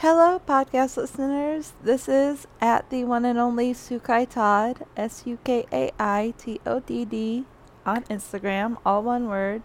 Hello, 0.00 0.38
podcast 0.46 0.98
listeners. 0.98 1.72
This 1.82 2.06
is 2.06 2.46
at 2.60 2.90
the 2.90 3.04
one 3.04 3.24
and 3.24 3.38
only 3.38 3.72
Sukai 3.72 4.28
Todd, 4.28 4.84
S 4.94 5.22
U 5.24 5.38
K 5.42 5.64
A 5.72 5.90
I 5.98 6.34
T 6.36 6.60
O 6.66 6.80
D 6.80 7.06
D, 7.06 7.46
on 7.86 8.02
Instagram, 8.04 8.76
all 8.84 9.02
one 9.02 9.26
word. 9.26 9.62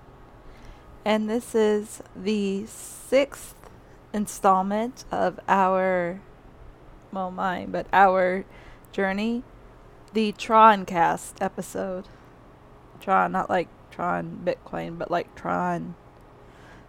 And 1.04 1.30
this 1.30 1.54
is 1.54 2.02
the 2.16 2.66
sixth 2.66 3.56
installment 4.14 5.04
of 5.12 5.38
our, 5.50 6.22
well, 7.12 7.30
mine, 7.30 7.70
but 7.70 7.88
our 7.92 8.46
journey, 8.94 9.44
the 10.14 10.32
Tron 10.32 10.86
cast 10.86 11.42
episode. 11.42 12.08
Tron, 13.02 13.34
not 13.34 13.50
like 13.50 13.68
Tron 13.92 14.40
Bitcoin, 14.46 14.98
but 14.98 15.12
like 15.12 15.36
Tron. 15.36 15.96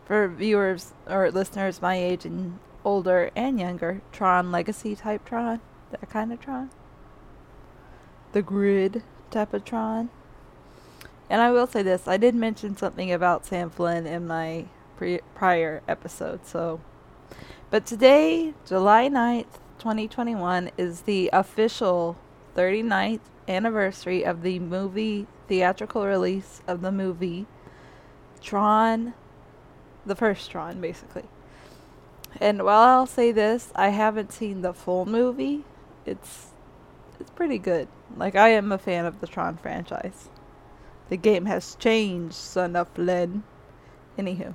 For 0.05 0.29
viewers 0.29 0.95
or 1.09 1.29
listeners 1.33 1.83
my 1.83 1.97
age 1.97 2.25
and 2.25 2.61
older 2.85 3.31
and 3.37 3.59
younger, 3.59 4.03
Tron 4.13 4.53
Legacy 4.53 4.97
type 4.97 5.25
Tron, 5.25 5.61
that 5.91 6.09
kind 6.11 6.33
of 6.33 6.41
Tron. 6.41 6.71
The 8.33 8.43
grid 8.43 9.03
type 9.31 9.53
of 9.55 9.65
Tron. 9.65 10.11
And 11.31 11.41
I 11.41 11.51
will 11.51 11.67
say 11.67 11.83
this, 11.83 12.07
I 12.07 12.17
did 12.17 12.35
mention 12.35 12.77
something 12.77 13.13
about 13.13 13.47
Sam 13.47 13.71
Flynn 13.71 14.07
in 14.07 14.27
my 14.27 14.67
pre- 14.97 15.21
prior 15.35 15.83
episode, 15.89 16.47
so 16.47 16.81
but 17.73 17.87
today, 17.87 18.53
July 18.67 19.09
9th, 19.09 19.59
2021 19.79 20.73
is 20.77 21.01
the 21.01 21.31
official 21.33 22.19
39th 22.55 23.21
anniversary 23.49 24.27
of 24.27 24.43
the 24.43 24.59
movie 24.59 25.27
theatrical 25.49 26.05
release 26.05 26.61
of 26.69 26.83
the 26.83 26.93
movie 26.93 27.47
Tron 28.43 29.15
the 30.05 30.15
first 30.15 30.51
Tron 30.51 30.83
basically. 30.83 31.25
And 32.41 32.65
while 32.65 32.81
I'll 32.81 33.07
say 33.07 33.33
this, 33.33 33.73
I 33.75 33.91
haven't 33.91 34.33
seen 34.33 34.63
the 34.63 34.73
full 34.73 35.07
movie. 35.07 35.65
It's 36.07 36.49
it's 37.21 37.31
pretty 37.31 37.59
good. 37.59 37.89
Like 38.17 38.35
I 38.35 38.49
am 38.51 38.73
a 38.73 38.79
fan 38.79 39.07
of 39.07 39.21
the 39.21 39.27
Tron 39.27 39.57
franchise. 39.57 40.29
The 41.09 41.17
game 41.17 41.47
has 41.47 41.75
changed, 41.77 42.35
son 42.35 42.75
of 42.75 42.89
Flynn. 42.89 43.45
Anywho. 44.19 44.55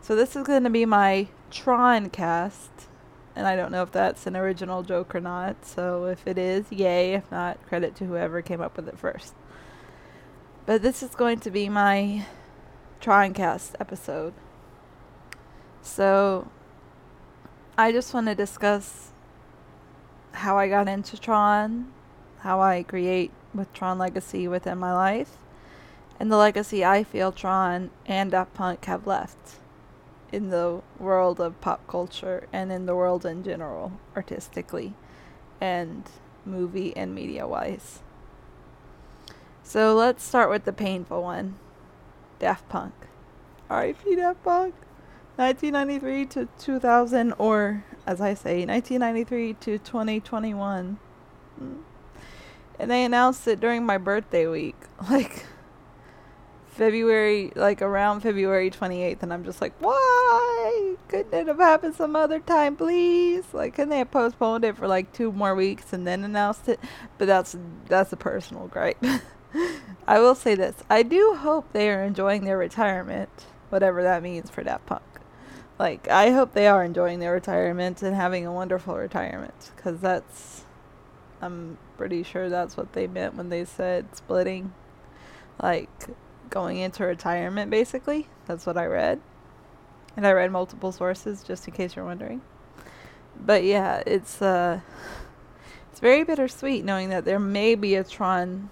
So 0.00 0.16
this 0.16 0.34
is 0.34 0.46
gonna 0.46 0.70
be 0.70 0.86
my 0.86 1.28
Tron 1.50 2.10
cast. 2.10 2.70
And 3.34 3.46
I 3.46 3.56
don't 3.56 3.72
know 3.72 3.82
if 3.82 3.92
that's 3.92 4.26
an 4.26 4.36
original 4.36 4.82
joke 4.82 5.14
or 5.14 5.20
not. 5.20 5.64
So 5.64 6.06
if 6.06 6.26
it 6.26 6.36
is, 6.36 6.70
yay. 6.70 7.14
If 7.14 7.30
not, 7.30 7.64
credit 7.66 7.94
to 7.96 8.04
whoever 8.04 8.42
came 8.42 8.60
up 8.60 8.76
with 8.76 8.88
it 8.88 8.98
first. 8.98 9.34
But 10.66 10.82
this 10.82 11.02
is 11.02 11.14
going 11.14 11.40
to 11.40 11.50
be 11.50 11.68
my 11.68 12.26
Tron 13.00 13.32
cast 13.32 13.74
episode. 13.80 14.34
So 15.80 16.48
I 17.76 17.90
just 17.90 18.12
want 18.12 18.26
to 18.26 18.34
discuss 18.34 19.12
how 20.32 20.58
I 20.58 20.68
got 20.68 20.88
into 20.88 21.18
Tron, 21.18 21.90
how 22.40 22.60
I 22.60 22.82
create 22.82 23.30
with 23.54 23.72
Tron 23.72 23.98
Legacy 23.98 24.46
within 24.46 24.78
my 24.78 24.92
life, 24.92 25.38
and 26.20 26.30
the 26.30 26.36
legacy 26.36 26.84
I 26.84 27.02
feel 27.02 27.32
Tron 27.32 27.90
and 28.04 28.30
Daft 28.30 28.52
Punk 28.52 28.84
have 28.84 29.06
left 29.06 29.56
in 30.30 30.50
the 30.50 30.82
world 30.98 31.40
of 31.40 31.60
pop 31.62 31.86
culture 31.86 32.46
and 32.52 32.70
in 32.70 32.84
the 32.84 32.94
world 32.94 33.24
in 33.24 33.42
general, 33.42 33.92
artistically 34.14 34.92
and 35.58 36.10
movie 36.44 36.94
and 36.94 37.14
media 37.14 37.46
wise. 37.46 38.00
So 39.62 39.94
let's 39.94 40.22
start 40.22 40.50
with 40.50 40.64
the 40.64 40.72
painful 40.74 41.22
one 41.22 41.56
Daft 42.38 42.68
Punk. 42.68 42.92
R.I.P. 43.70 44.16
Daft 44.16 44.44
Punk. 44.44 44.74
1993 45.36 46.26
to 46.26 46.48
2000, 46.58 47.32
or 47.38 47.84
as 48.06 48.20
I 48.20 48.34
say, 48.34 48.64
1993 48.64 49.54
to 49.54 49.78
2021. 49.78 50.98
Mm. 51.60 51.78
And 52.78 52.90
they 52.90 53.04
announced 53.04 53.46
it 53.46 53.60
during 53.60 53.84
my 53.84 53.98
birthday 53.98 54.46
week. 54.46 54.76
Like, 55.10 55.46
February, 56.72 57.52
like 57.54 57.82
around 57.82 58.20
February 58.20 58.70
28th, 58.70 59.22
and 59.22 59.32
I'm 59.32 59.44
just 59.44 59.60
like, 59.60 59.74
why? 59.78 60.94
Couldn't 61.08 61.34
it 61.34 61.46
have 61.46 61.58
happened 61.58 61.94
some 61.94 62.16
other 62.16 62.40
time, 62.40 62.76
please? 62.76 63.44
Like, 63.52 63.74
couldn't 63.74 63.90
they 63.90 63.98
have 63.98 64.10
postponed 64.10 64.64
it 64.64 64.76
for 64.78 64.88
like 64.88 65.12
two 65.12 65.32
more 65.32 65.54
weeks 65.54 65.92
and 65.92 66.06
then 66.06 66.24
announced 66.24 66.68
it? 66.68 66.80
But 67.18 67.26
that's 67.26 67.56
that's 67.88 68.12
a 68.12 68.16
personal 68.16 68.68
gripe. 68.68 69.04
I 70.06 70.18
will 70.18 70.34
say 70.34 70.54
this: 70.54 70.76
I 70.88 71.02
do 71.02 71.36
hope 71.38 71.72
they 71.72 71.90
are 71.90 72.02
enjoying 72.02 72.44
their 72.44 72.58
retirement, 72.58 73.46
whatever 73.68 74.02
that 74.02 74.22
means 74.22 74.48
for 74.48 74.64
Daft 74.64 74.86
Punk. 74.86 75.11
Like, 75.78 76.08
I 76.08 76.30
hope 76.30 76.52
they 76.52 76.68
are 76.68 76.84
enjoying 76.84 77.18
their 77.18 77.32
retirement 77.32 78.02
and 78.02 78.14
having 78.14 78.46
a 78.46 78.52
wonderful 78.52 78.94
retirement, 78.96 79.72
because 79.74 80.00
that's, 80.00 80.64
I'm 81.40 81.78
pretty 81.96 82.22
sure 82.22 82.48
that's 82.48 82.76
what 82.76 82.92
they 82.92 83.06
meant 83.06 83.34
when 83.34 83.48
they 83.48 83.64
said 83.64 84.14
splitting. 84.14 84.72
Like, 85.60 85.88
going 86.50 86.78
into 86.78 87.04
retirement, 87.04 87.70
basically. 87.70 88.28
That's 88.46 88.66
what 88.66 88.76
I 88.76 88.86
read. 88.86 89.20
And 90.16 90.26
I 90.26 90.32
read 90.32 90.52
multiple 90.52 90.92
sources, 90.92 91.42
just 91.42 91.66
in 91.66 91.74
case 91.74 91.96
you're 91.96 92.04
wondering. 92.04 92.42
But 93.34 93.64
yeah, 93.64 94.02
it's, 94.06 94.42
uh, 94.42 94.80
it's 95.90 96.00
very 96.00 96.22
bittersweet 96.22 96.84
knowing 96.84 97.08
that 97.08 97.24
there 97.24 97.40
may 97.40 97.74
be 97.74 97.94
a 97.94 98.04
Tron, 98.04 98.70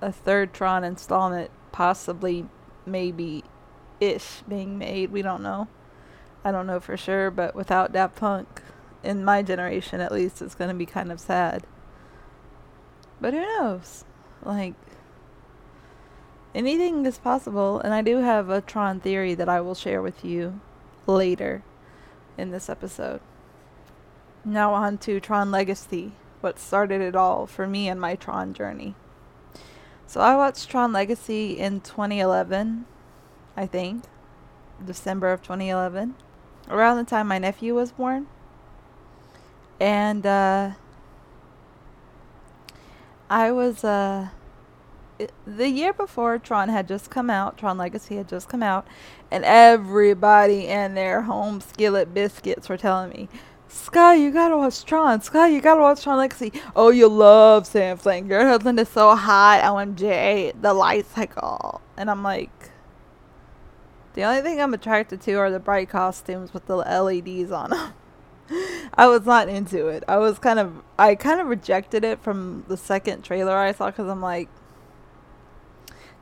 a 0.00 0.10
third 0.10 0.54
Tron 0.54 0.82
installment, 0.82 1.50
possibly, 1.70 2.46
maybe 2.86 3.44
ish 4.00 4.42
being 4.48 4.78
made. 4.78 5.12
We 5.12 5.22
don't 5.22 5.42
know. 5.42 5.68
I 6.44 6.52
don't 6.52 6.66
know 6.66 6.78
for 6.78 6.96
sure, 6.96 7.30
but 7.30 7.54
without 7.54 7.92
Daft 7.92 8.16
Punk, 8.16 8.60
in 9.02 9.24
my 9.24 9.42
generation 9.42 10.00
at 10.00 10.12
least, 10.12 10.42
it's 10.42 10.54
going 10.54 10.68
to 10.68 10.76
be 10.76 10.84
kind 10.84 11.10
of 11.10 11.18
sad. 11.18 11.64
But 13.18 13.32
who 13.32 13.40
knows? 13.40 14.04
Like, 14.42 14.74
anything 16.54 17.06
is 17.06 17.16
possible, 17.16 17.80
and 17.80 17.94
I 17.94 18.02
do 18.02 18.18
have 18.18 18.50
a 18.50 18.60
Tron 18.60 19.00
theory 19.00 19.34
that 19.34 19.48
I 19.48 19.62
will 19.62 19.74
share 19.74 20.02
with 20.02 20.22
you 20.22 20.60
later 21.06 21.62
in 22.36 22.50
this 22.50 22.68
episode. 22.68 23.20
Now, 24.44 24.74
on 24.74 24.98
to 24.98 25.20
Tron 25.20 25.50
Legacy, 25.50 26.12
what 26.42 26.58
started 26.58 27.00
it 27.00 27.16
all 27.16 27.46
for 27.46 27.66
me 27.66 27.88
and 27.88 27.98
my 27.98 28.16
Tron 28.16 28.52
journey. 28.52 28.94
So, 30.06 30.20
I 30.20 30.36
watched 30.36 30.68
Tron 30.68 30.92
Legacy 30.92 31.58
in 31.58 31.80
2011, 31.80 32.84
I 33.56 33.66
think, 33.66 34.04
December 34.84 35.32
of 35.32 35.40
2011 35.40 36.16
around 36.68 36.96
the 36.96 37.04
time 37.04 37.28
my 37.28 37.38
nephew 37.38 37.74
was 37.74 37.92
born. 37.92 38.26
And 39.80 40.24
uh, 40.24 40.72
I 43.28 43.50
was 43.50 43.84
uh, 43.84 44.28
the 45.46 45.68
year 45.68 45.92
before 45.92 46.38
Tron 46.38 46.68
had 46.68 46.88
just 46.88 47.10
come 47.10 47.30
out, 47.30 47.58
Tron 47.58 47.78
Legacy 47.78 48.16
had 48.16 48.28
just 48.28 48.48
come 48.48 48.62
out, 48.62 48.86
and 49.30 49.44
everybody 49.44 50.68
and 50.68 50.96
their 50.96 51.22
home 51.22 51.60
skillet 51.60 52.14
biscuits 52.14 52.68
were 52.68 52.76
telling 52.76 53.10
me, 53.10 53.28
Skye, 53.68 54.14
you 54.14 54.30
gotta 54.30 54.56
watch 54.56 54.84
Tron. 54.84 55.20
Skye, 55.20 55.48
you 55.48 55.60
gotta 55.60 55.80
watch 55.80 56.04
Tron 56.04 56.18
Legacy. 56.18 56.52
Oh, 56.76 56.90
you 56.90 57.08
love 57.08 57.66
Sam 57.66 57.96
Flynn. 57.96 58.28
Your 58.28 58.46
husband 58.46 58.78
is 58.78 58.88
so 58.88 59.16
hot. 59.16 59.62
OMG. 59.62 60.60
The 60.62 60.72
lights 60.72 61.16
like 61.16 61.36
all. 61.42 61.80
And 61.96 62.08
I'm 62.08 62.22
like, 62.22 62.70
the 64.14 64.22
only 64.22 64.42
thing 64.42 64.60
I'm 64.60 64.74
attracted 64.74 65.20
to 65.22 65.34
are 65.34 65.50
the 65.50 65.60
bright 65.60 65.88
costumes 65.88 66.54
with 66.54 66.66
the 66.66 66.76
LEDs 66.76 67.50
on 67.50 67.70
them. 67.70 67.92
I 68.94 69.08
was 69.08 69.26
not 69.26 69.48
into 69.48 69.88
it. 69.88 70.04
I 70.06 70.18
was 70.18 70.38
kind 70.38 70.58
of, 70.58 70.82
I 70.98 71.14
kind 71.14 71.40
of 71.40 71.48
rejected 71.48 72.04
it 72.04 72.20
from 72.20 72.64
the 72.68 72.76
second 72.76 73.22
trailer 73.22 73.56
I 73.56 73.72
saw 73.72 73.86
because 73.86 74.08
I'm 74.08 74.20
like, 74.22 74.48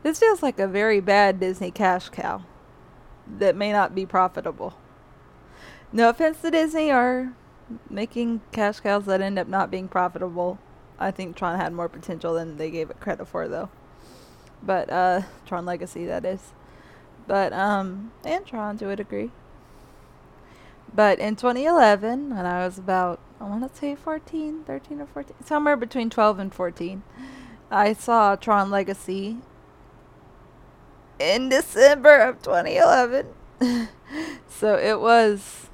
this 0.02 0.18
feels 0.18 0.42
like 0.42 0.58
a 0.58 0.66
very 0.66 1.00
bad 1.00 1.38
Disney 1.38 1.70
cash 1.70 2.08
cow 2.08 2.44
that 3.38 3.56
may 3.56 3.72
not 3.72 3.94
be 3.94 4.06
profitable. 4.06 4.74
No 5.92 6.08
offense 6.08 6.40
to 6.40 6.50
Disney 6.50 6.90
or 6.90 7.34
making 7.90 8.40
cash 8.52 8.80
cows 8.80 9.04
that 9.04 9.20
end 9.20 9.38
up 9.38 9.48
not 9.48 9.70
being 9.70 9.88
profitable. 9.88 10.58
I 10.98 11.10
think 11.10 11.36
Tron 11.36 11.58
had 11.58 11.72
more 11.72 11.88
potential 11.88 12.34
than 12.34 12.56
they 12.56 12.70
gave 12.70 12.90
it 12.90 13.00
credit 13.00 13.26
for, 13.26 13.48
though. 13.48 13.68
But, 14.62 14.90
uh, 14.90 15.22
Tron 15.46 15.66
Legacy, 15.66 16.06
that 16.06 16.24
is. 16.24 16.52
But 17.26 17.52
um 17.52 18.12
and 18.24 18.44
Tron 18.46 18.78
to 18.78 18.90
a 18.90 18.96
degree. 18.96 19.30
But 20.94 21.18
in 21.18 21.36
2011, 21.36 22.36
when 22.36 22.46
I 22.46 22.64
was 22.64 22.78
about 22.78 23.20
I 23.40 23.44
want 23.44 23.70
to 23.70 23.78
say 23.78 23.94
14, 23.94 24.64
13 24.64 25.00
or 25.00 25.06
14, 25.06 25.36
somewhere 25.44 25.76
between 25.76 26.10
12 26.10 26.38
and 26.38 26.54
14, 26.54 27.02
I 27.70 27.92
saw 27.92 28.36
Tron 28.36 28.70
Legacy 28.70 29.38
in 31.18 31.48
December 31.48 32.18
of 32.18 32.42
2011. 32.42 33.26
so 34.48 34.76
it 34.76 35.00
was 35.00 35.68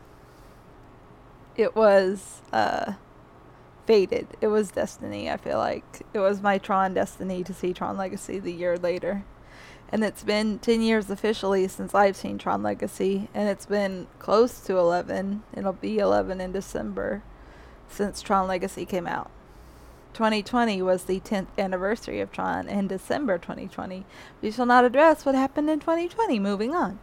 it 1.57 1.75
was 1.75 2.43
uh 2.53 2.95
fated. 3.89 4.27
It 4.43 4.49
was 4.49 4.71
destiny, 4.71 5.31
I 5.31 5.39
feel 5.39 5.57
like. 5.57 6.03
It 6.13 6.19
was 6.19 6.43
my 6.43 6.59
Tron 6.59 6.93
destiny 6.93 7.43
to 7.43 7.55
see 7.55 7.73
Tron 7.73 7.97
Legacy 7.97 8.39
the 8.39 8.53
year 8.53 8.77
later. 8.77 9.25
And 9.91 10.05
it's 10.05 10.23
been 10.23 10.59
10 10.59 10.83
years 10.83 11.09
officially 11.09 11.67
since 11.69 11.95
I've 11.95 12.17
seen 12.17 12.37
Tron 12.37 12.63
Legacy, 12.63 13.29
and 13.33 13.49
it's 13.49 13.67
been 13.67 14.07
close 14.19 14.61
to 14.61 14.77
11. 14.77 15.43
It'll 15.57 15.73
be 15.73 15.99
11 15.99 16.41
in 16.41 16.53
December 16.53 17.23
since 17.89 18.21
Tron 18.21 18.47
Legacy 18.47 18.85
came 18.85 19.07
out. 19.07 19.31
2020 20.13 20.83
was 20.83 21.05
the 21.05 21.21
10th 21.21 21.47
anniversary 21.57 22.21
of 22.21 22.33
Tron 22.33 22.69
in 22.69 22.89
December 22.89 23.39
2020. 23.39 24.05
We 24.43 24.51
shall 24.51 24.67
not 24.67 24.85
address 24.85 25.25
what 25.25 25.35
happened 25.35 25.71
in 25.71 25.81
2020. 25.81 26.39
Moving 26.39 26.75
on. 26.75 26.99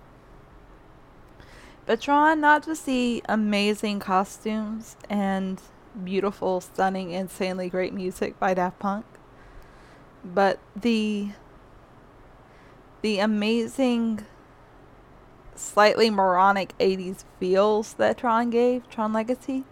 But 1.86 2.02
Tron, 2.02 2.42
not 2.42 2.66
just 2.66 2.86
the 2.86 3.24
amazing 3.30 4.00
costumes 4.00 4.96
and 5.10 5.62
beautiful, 6.04 6.62
stunning, 6.62 7.12
insanely 7.12 7.70
great 7.70 7.94
music 7.94 8.40
by 8.40 8.54
Daft 8.54 8.80
Punk, 8.80 9.06
but 10.24 10.60
the 10.76 11.30
the 13.06 13.20
amazing 13.20 14.26
slightly 15.54 16.10
moronic 16.10 16.76
80s 16.80 17.24
feels 17.40 17.94
that 17.94 18.18
Tron 18.18 18.50
gave, 18.50 18.90
Tron 18.90 19.14
Legacy. 19.14 19.64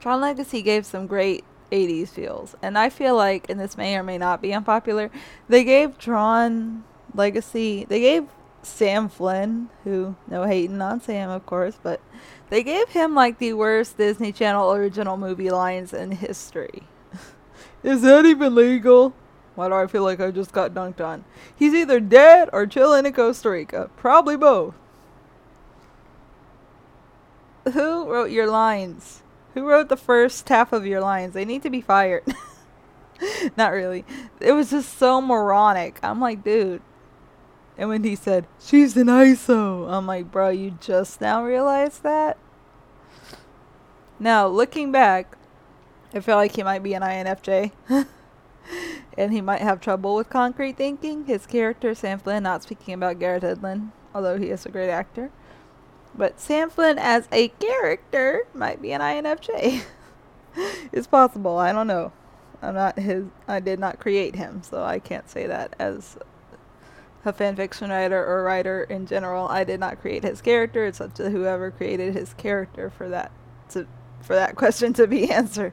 Tron 0.00 0.22
Legacy 0.22 0.62
gave 0.62 0.86
some 0.86 1.06
great 1.06 1.44
80s 1.70 2.08
feels. 2.08 2.56
And 2.62 2.78
I 2.78 2.88
feel 2.88 3.14
like, 3.14 3.50
and 3.50 3.60
this 3.60 3.76
may 3.76 3.94
or 3.94 4.02
may 4.02 4.16
not 4.16 4.40
be 4.40 4.54
unpopular, 4.54 5.10
they 5.50 5.64
gave 5.64 5.98
Tron 5.98 6.82
Legacy, 7.14 7.84
they 7.90 8.00
gave 8.00 8.24
Sam 8.62 9.10
Flynn, 9.10 9.68
who, 9.84 10.16
no 10.26 10.44
hating 10.44 10.80
on 10.80 11.02
Sam, 11.02 11.28
of 11.28 11.44
course, 11.44 11.78
but 11.82 12.00
they 12.48 12.62
gave 12.62 12.88
him 12.88 13.14
like 13.14 13.38
the 13.38 13.52
worst 13.52 13.98
Disney 13.98 14.32
Channel 14.32 14.72
original 14.72 15.18
movie 15.18 15.50
lines 15.50 15.92
in 15.92 16.12
history. 16.12 16.84
Is 17.82 18.00
that 18.00 18.24
even 18.24 18.54
legal? 18.54 19.12
Why 19.58 19.66
do 19.66 19.74
I 19.74 19.88
feel 19.88 20.04
like 20.04 20.20
I 20.20 20.30
just 20.30 20.52
got 20.52 20.72
dunked 20.72 21.04
on? 21.04 21.24
He's 21.56 21.74
either 21.74 21.98
dead 21.98 22.48
or 22.52 22.64
chilling 22.64 23.04
in 23.06 23.12
Costa 23.12 23.50
Rica. 23.50 23.90
Probably 23.96 24.36
both. 24.36 24.76
Who 27.72 28.08
wrote 28.08 28.30
your 28.30 28.46
lines? 28.46 29.24
Who 29.54 29.68
wrote 29.68 29.88
the 29.88 29.96
first 29.96 30.48
half 30.48 30.72
of 30.72 30.86
your 30.86 31.00
lines? 31.00 31.34
They 31.34 31.44
need 31.44 31.64
to 31.64 31.70
be 31.70 31.80
fired. 31.80 32.22
Not 33.56 33.72
really. 33.72 34.04
It 34.38 34.52
was 34.52 34.70
just 34.70 34.96
so 34.96 35.20
moronic. 35.20 35.98
I'm 36.04 36.20
like, 36.20 36.44
dude. 36.44 36.80
And 37.76 37.88
when 37.88 38.04
he 38.04 38.14
said, 38.14 38.46
she's 38.60 38.96
an 38.96 39.08
ISO, 39.08 39.92
I'm 39.92 40.06
like, 40.06 40.30
bro, 40.30 40.50
you 40.50 40.78
just 40.80 41.20
now 41.20 41.42
realized 41.42 42.04
that? 42.04 42.38
Now, 44.20 44.46
looking 44.46 44.92
back, 44.92 45.36
I 46.14 46.20
feel 46.20 46.36
like 46.36 46.54
he 46.54 46.62
might 46.62 46.84
be 46.84 46.94
an 46.94 47.02
INFJ. 47.02 47.72
and 49.16 49.32
he 49.32 49.40
might 49.40 49.60
have 49.60 49.80
trouble 49.80 50.14
with 50.14 50.30
concrete 50.30 50.76
thinking. 50.76 51.24
His 51.24 51.46
character, 51.46 51.94
Sam 51.94 52.18
Flynn, 52.18 52.42
not 52.42 52.62
speaking 52.62 52.94
about 52.94 53.18
Garrett 53.18 53.42
Hedlund, 53.42 53.90
although 54.14 54.38
he 54.38 54.50
is 54.50 54.66
a 54.66 54.70
great 54.70 54.90
actor. 54.90 55.30
But 56.14 56.40
Sam 56.40 56.70
Flynn 56.70 56.98
as 56.98 57.28
a 57.32 57.48
character 57.48 58.46
might 58.54 58.82
be 58.82 58.92
an 58.92 59.00
INFJ. 59.00 59.82
it's 60.92 61.06
possible. 61.06 61.58
I 61.58 61.72
don't 61.72 61.86
know. 61.86 62.12
I'm 62.60 62.74
not 62.74 62.98
his. 62.98 63.26
I 63.46 63.60
did 63.60 63.78
not 63.78 64.00
create 64.00 64.34
him, 64.34 64.62
so 64.62 64.82
I 64.82 64.98
can't 64.98 65.30
say 65.30 65.46
that 65.46 65.76
as 65.78 66.18
a 67.24 67.32
fan 67.32 67.56
fiction 67.56 67.90
writer 67.90 68.24
or 68.24 68.42
writer 68.42 68.82
in 68.84 69.06
general. 69.06 69.46
I 69.48 69.64
did 69.64 69.78
not 69.78 70.00
create 70.00 70.24
his 70.24 70.40
character. 70.40 70.84
It's 70.84 71.00
up 71.00 71.14
to 71.14 71.30
whoever 71.30 71.70
created 71.70 72.14
his 72.14 72.34
character 72.34 72.90
for 72.90 73.08
that 73.10 73.30
to 73.70 73.86
for 74.20 74.34
that 74.34 74.56
question 74.56 74.92
to 74.94 75.06
be 75.06 75.30
answered. 75.30 75.72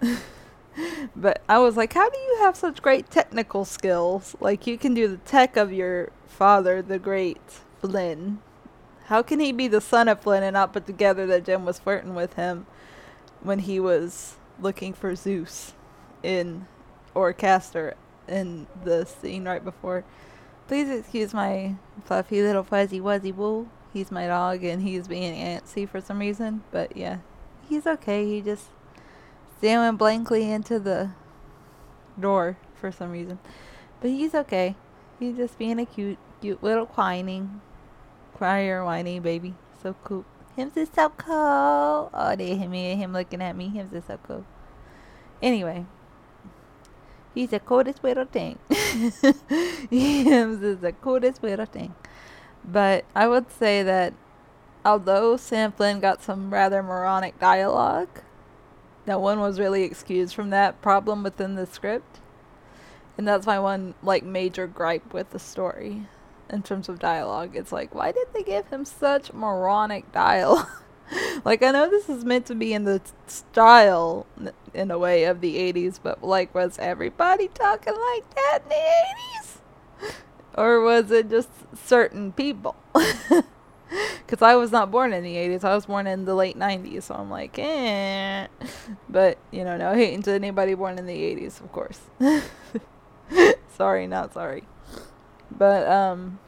but 1.16 1.42
I 1.48 1.58
was 1.58 1.76
like, 1.76 1.92
how 1.92 2.08
do 2.08 2.18
you 2.18 2.38
have 2.40 2.56
such 2.56 2.82
great 2.82 3.10
technical 3.10 3.64
skills? 3.64 4.36
Like 4.40 4.66
you 4.66 4.78
can 4.78 4.94
do 4.94 5.08
the 5.08 5.16
tech 5.18 5.56
of 5.56 5.72
your 5.72 6.10
father, 6.26 6.82
the 6.82 6.98
great 6.98 7.40
Flynn. 7.80 8.40
How 9.04 9.22
can 9.22 9.38
he 9.40 9.52
be 9.52 9.68
the 9.68 9.80
son 9.80 10.08
of 10.08 10.20
Flynn 10.20 10.42
and 10.42 10.54
not 10.54 10.72
put 10.72 10.86
together 10.86 11.26
that 11.26 11.44
Gem 11.44 11.64
was 11.64 11.78
flirting 11.78 12.14
with 12.14 12.34
him 12.34 12.66
when 13.40 13.60
he 13.60 13.78
was 13.78 14.36
looking 14.60 14.92
for 14.92 15.12
Zuse 15.12 15.72
in 16.22 16.66
or 17.14 17.32
Castor 17.32 17.94
in 18.26 18.66
the 18.84 19.04
scene 19.04 19.44
right 19.44 19.64
before? 19.64 20.04
Please 20.66 20.90
excuse 20.90 21.32
my 21.32 21.76
fluffy 22.04 22.42
little 22.42 22.64
fuzzy 22.64 23.00
wuzzy 23.00 23.32
wool. 23.32 23.68
He's 23.92 24.10
my 24.10 24.26
dog 24.26 24.64
and 24.64 24.82
he's 24.82 25.06
being 25.06 25.34
antsy 25.34 25.88
for 25.88 26.00
some 26.00 26.18
reason. 26.18 26.64
But 26.72 26.96
yeah, 26.96 27.18
he's 27.68 27.86
okay. 27.86 28.26
He 28.26 28.42
just 28.42 28.66
staring 29.66 29.96
blankly 29.96 30.48
into 30.48 30.78
the 30.78 31.10
door 32.20 32.56
for 32.76 32.92
some 32.92 33.10
reason. 33.10 33.36
But 34.00 34.10
he's 34.10 34.32
okay. 34.32 34.76
He's 35.18 35.36
just 35.36 35.58
being 35.58 35.80
a 35.80 35.84
cute, 35.84 36.18
cute 36.40 36.62
little 36.62 36.86
whining 36.86 37.60
crier, 38.36 38.84
whiny 38.84 39.18
baby. 39.18 39.54
So 39.82 39.96
cool. 40.04 40.24
Him's 40.54 40.76
is 40.76 40.88
so 40.94 41.08
cool. 41.08 42.10
Oh, 42.14 42.34
they 42.38 42.54
him 42.54 42.70
him 42.72 43.12
looking 43.12 43.42
at 43.42 43.56
me. 43.56 43.68
Him's 43.68 43.92
is 43.92 44.04
so 44.04 44.20
cool. 44.22 44.44
Anyway, 45.42 45.84
he's 47.34 47.50
the 47.50 47.58
coolest 47.58 48.04
little 48.04 48.24
thing. 48.24 48.60
Him's 49.90 50.62
is 50.62 50.78
the 50.78 50.94
coolest 51.00 51.42
little 51.42 51.66
thing. 51.66 51.92
But 52.64 53.04
I 53.16 53.26
would 53.26 53.50
say 53.50 53.82
that 53.82 54.14
although 54.84 55.36
Sam 55.36 55.72
Flynn 55.72 55.98
got 55.98 56.22
some 56.22 56.54
rather 56.54 56.84
moronic 56.84 57.40
dialogue, 57.40 58.20
no 59.06 59.18
one 59.18 59.40
was 59.40 59.60
really 59.60 59.82
excused 59.82 60.34
from 60.34 60.50
that 60.50 60.82
problem 60.82 61.22
within 61.22 61.54
the 61.54 61.66
script. 61.66 62.20
And 63.16 63.26
that's 63.26 63.46
my 63.46 63.58
one 63.58 63.94
like 64.02 64.24
major 64.24 64.66
gripe 64.66 65.14
with 65.14 65.30
the 65.30 65.38
story 65.38 66.06
in 66.50 66.62
terms 66.62 66.88
of 66.88 66.98
dialogue. 66.98 67.56
It's 67.56 67.72
like, 67.72 67.94
why 67.94 68.12
did 68.12 68.28
they 68.32 68.42
give 68.42 68.68
him 68.68 68.84
such 68.84 69.32
moronic 69.32 70.12
dialogue? 70.12 70.68
like, 71.44 71.62
I 71.62 71.70
know 71.70 71.88
this 71.88 72.08
is 72.08 72.24
meant 72.24 72.46
to 72.46 72.54
be 72.54 72.72
in 72.72 72.84
the 72.84 73.00
style, 73.26 74.26
in 74.74 74.90
a 74.90 74.98
way, 74.98 75.24
of 75.24 75.40
the 75.40 75.56
80s, 75.56 75.98
but 76.02 76.22
like, 76.22 76.54
was 76.54 76.78
everybody 76.78 77.48
talking 77.48 77.94
like 77.94 78.34
that 78.34 78.58
in 78.64 78.68
the 78.68 78.74
80s? 78.74 80.12
Or 80.58 80.80
was 80.80 81.10
it 81.10 81.28
just 81.28 81.50
certain 81.74 82.32
people? 82.32 82.76
Because 84.26 84.42
I 84.42 84.56
was 84.56 84.72
not 84.72 84.90
born 84.90 85.12
in 85.12 85.22
the 85.22 85.36
80s. 85.36 85.62
I 85.62 85.72
was 85.72 85.86
born 85.86 86.08
in 86.08 86.24
the 86.24 86.34
late 86.34 86.58
90s. 86.58 87.04
So 87.04 87.14
I'm 87.14 87.30
like, 87.30 87.56
eh. 87.60 88.48
But, 89.08 89.38
you 89.52 89.62
know, 89.62 89.76
no 89.76 89.94
hating 89.94 90.22
to 90.22 90.32
anybody 90.32 90.74
born 90.74 90.98
in 90.98 91.06
the 91.06 91.14
80s, 91.14 91.60
of 91.60 91.70
course. 91.70 92.00
sorry, 93.76 94.08
not 94.08 94.34
sorry. 94.34 94.64
But 95.50 95.86
um, 95.86 96.40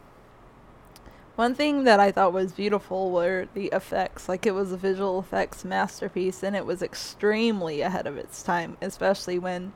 one 1.37 1.55
thing 1.55 1.85
that 1.85 2.01
I 2.01 2.11
thought 2.11 2.33
was 2.33 2.53
beautiful 2.53 3.13
were 3.13 3.47
the 3.55 3.67
effects. 3.67 4.29
Like 4.29 4.45
it 4.45 4.55
was 4.55 4.73
a 4.73 4.77
visual 4.77 5.21
effects 5.21 5.65
masterpiece, 5.65 6.43
and 6.43 6.57
it 6.57 6.67
was 6.67 6.83
extremely 6.83 7.81
ahead 7.81 8.09
of 8.09 8.17
its 8.17 8.43
time, 8.43 8.77
especially 8.83 9.39
when 9.39 9.73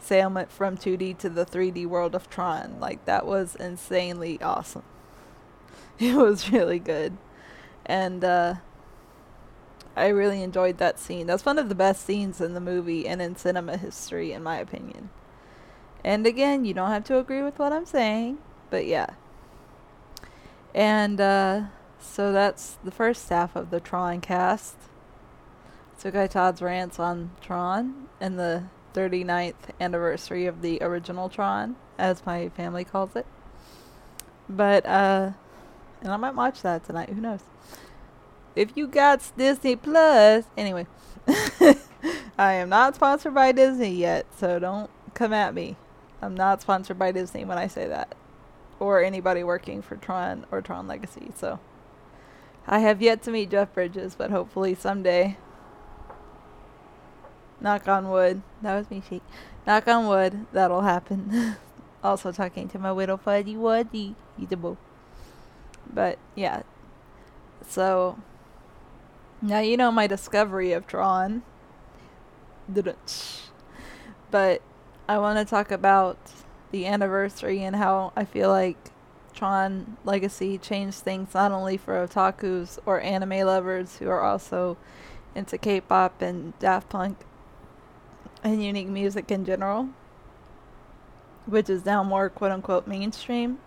Sam 0.00 0.34
went 0.34 0.50
from 0.50 0.76
2D 0.76 1.18
to 1.18 1.30
the 1.30 1.46
3D 1.46 1.86
world 1.86 2.14
of 2.14 2.28
Tron. 2.28 2.80
Like 2.80 3.04
that 3.04 3.26
was 3.26 3.54
insanely 3.54 4.42
awesome. 4.42 4.82
It 6.00 6.16
was 6.16 6.50
really 6.50 6.80
good, 6.80 7.16
and 7.86 8.24
uh, 8.24 8.54
I 9.96 10.08
really 10.08 10.42
enjoyed 10.42 10.78
that 10.78 10.98
scene. 10.98 11.28
That's 11.28 11.44
one 11.46 11.58
of 11.58 11.68
the 11.68 11.74
best 11.74 12.04
scenes 12.04 12.40
in 12.40 12.54
the 12.54 12.60
movie 12.60 13.06
and 13.06 13.22
in 13.22 13.36
cinema 13.36 13.76
history, 13.76 14.32
in 14.32 14.42
my 14.42 14.56
opinion. 14.56 15.10
And 16.04 16.26
again, 16.26 16.64
you 16.64 16.74
don't 16.74 16.90
have 16.90 17.04
to 17.04 17.18
agree 17.18 17.42
with 17.42 17.58
what 17.58 17.72
I'm 17.72 17.86
saying. 17.86 18.38
But 18.70 18.86
yeah. 18.86 19.06
And 20.74 21.20
uh, 21.20 21.62
so 22.00 22.32
that's 22.32 22.76
the 22.82 22.90
first 22.90 23.28
half 23.28 23.54
of 23.54 23.70
the 23.70 23.80
Tron 23.80 24.20
cast. 24.20 24.76
Sukai 25.98 26.28
Todd's 26.28 26.60
rants 26.60 26.98
on 26.98 27.30
Tron 27.40 28.08
and 28.20 28.38
the 28.38 28.64
39th 28.94 29.70
anniversary 29.80 30.46
of 30.46 30.60
the 30.60 30.78
original 30.82 31.28
Tron, 31.28 31.76
as 31.98 32.26
my 32.26 32.48
family 32.50 32.84
calls 32.84 33.16
it. 33.16 33.26
But, 34.48 34.84
uh, 34.84 35.30
and 36.04 36.12
I 36.12 36.16
might 36.16 36.36
watch 36.36 36.62
that 36.62 36.84
tonight, 36.84 37.08
who 37.08 37.20
knows. 37.20 37.40
If 38.54 38.76
you 38.76 38.86
got 38.86 39.32
Disney 39.36 39.74
Plus, 39.74 40.44
anyway, 40.56 40.86
I 42.38 42.52
am 42.52 42.68
not 42.68 42.94
sponsored 42.94 43.34
by 43.34 43.50
Disney 43.50 43.90
yet, 43.90 44.26
so 44.38 44.60
don't 44.60 44.90
come 45.14 45.32
at 45.32 45.54
me. 45.54 45.76
I'm 46.22 46.36
not 46.36 46.62
sponsored 46.62 46.98
by 46.98 47.10
Disney 47.10 47.44
when 47.44 47.58
I 47.58 47.66
say 47.66 47.88
that 47.88 48.14
or 48.78 49.02
anybody 49.02 49.42
working 49.42 49.82
for 49.82 49.96
Tron 49.96 50.46
or 50.50 50.60
Tron 50.60 50.86
Legacy. 50.86 51.30
So 51.34 51.58
I 52.66 52.80
have 52.80 53.02
yet 53.02 53.22
to 53.22 53.30
meet 53.30 53.50
Jeff 53.50 53.72
Bridges, 53.72 54.14
but 54.14 54.30
hopefully 54.30 54.74
someday. 54.74 55.36
Knock 57.60 57.88
on 57.88 58.10
wood. 58.10 58.42
That 58.62 58.76
was 58.76 58.90
me, 58.90 59.02
Sheik. 59.08 59.22
Knock 59.66 59.88
on 59.88 60.06
wood. 60.06 60.46
That'll 60.52 60.82
happen. 60.82 61.56
also 62.04 62.30
talking 62.30 62.68
to 62.68 62.78
my 62.78 62.90
wuzzy. 62.90 64.14
He's 64.36 64.52
a 64.52 64.56
boo. 64.56 64.76
But 65.92 66.18
yeah. 66.34 66.62
So 67.66 68.18
now 69.42 69.60
you 69.60 69.76
know 69.76 69.90
my 69.90 70.06
discovery 70.06 70.72
of 70.72 70.86
Tron. 70.86 71.42
But 74.30 74.62
I 75.08 75.18
want 75.18 75.38
to 75.38 75.44
talk 75.44 75.70
about 75.70 76.18
the 76.72 76.86
anniversary 76.86 77.62
and 77.62 77.76
how 77.76 78.12
I 78.16 78.24
feel 78.24 78.48
like 78.48 78.90
Tron 79.32 79.96
Legacy 80.04 80.58
changed 80.58 80.98
things 80.98 81.34
not 81.34 81.52
only 81.52 81.76
for 81.76 81.94
otakus 82.04 82.78
or 82.86 83.00
anime 83.00 83.46
lovers 83.46 83.98
who 83.98 84.08
are 84.08 84.22
also 84.22 84.76
into 85.34 85.58
K-pop 85.58 86.22
and 86.22 86.58
Daft 86.58 86.88
Punk 86.88 87.18
and 88.42 88.64
unique 88.64 88.88
music 88.88 89.30
in 89.30 89.44
general, 89.44 89.88
which 91.46 91.68
is 91.68 91.84
now 91.84 92.02
more 92.02 92.28
quote 92.28 92.52
unquote 92.52 92.86
mainstream, 92.86 93.58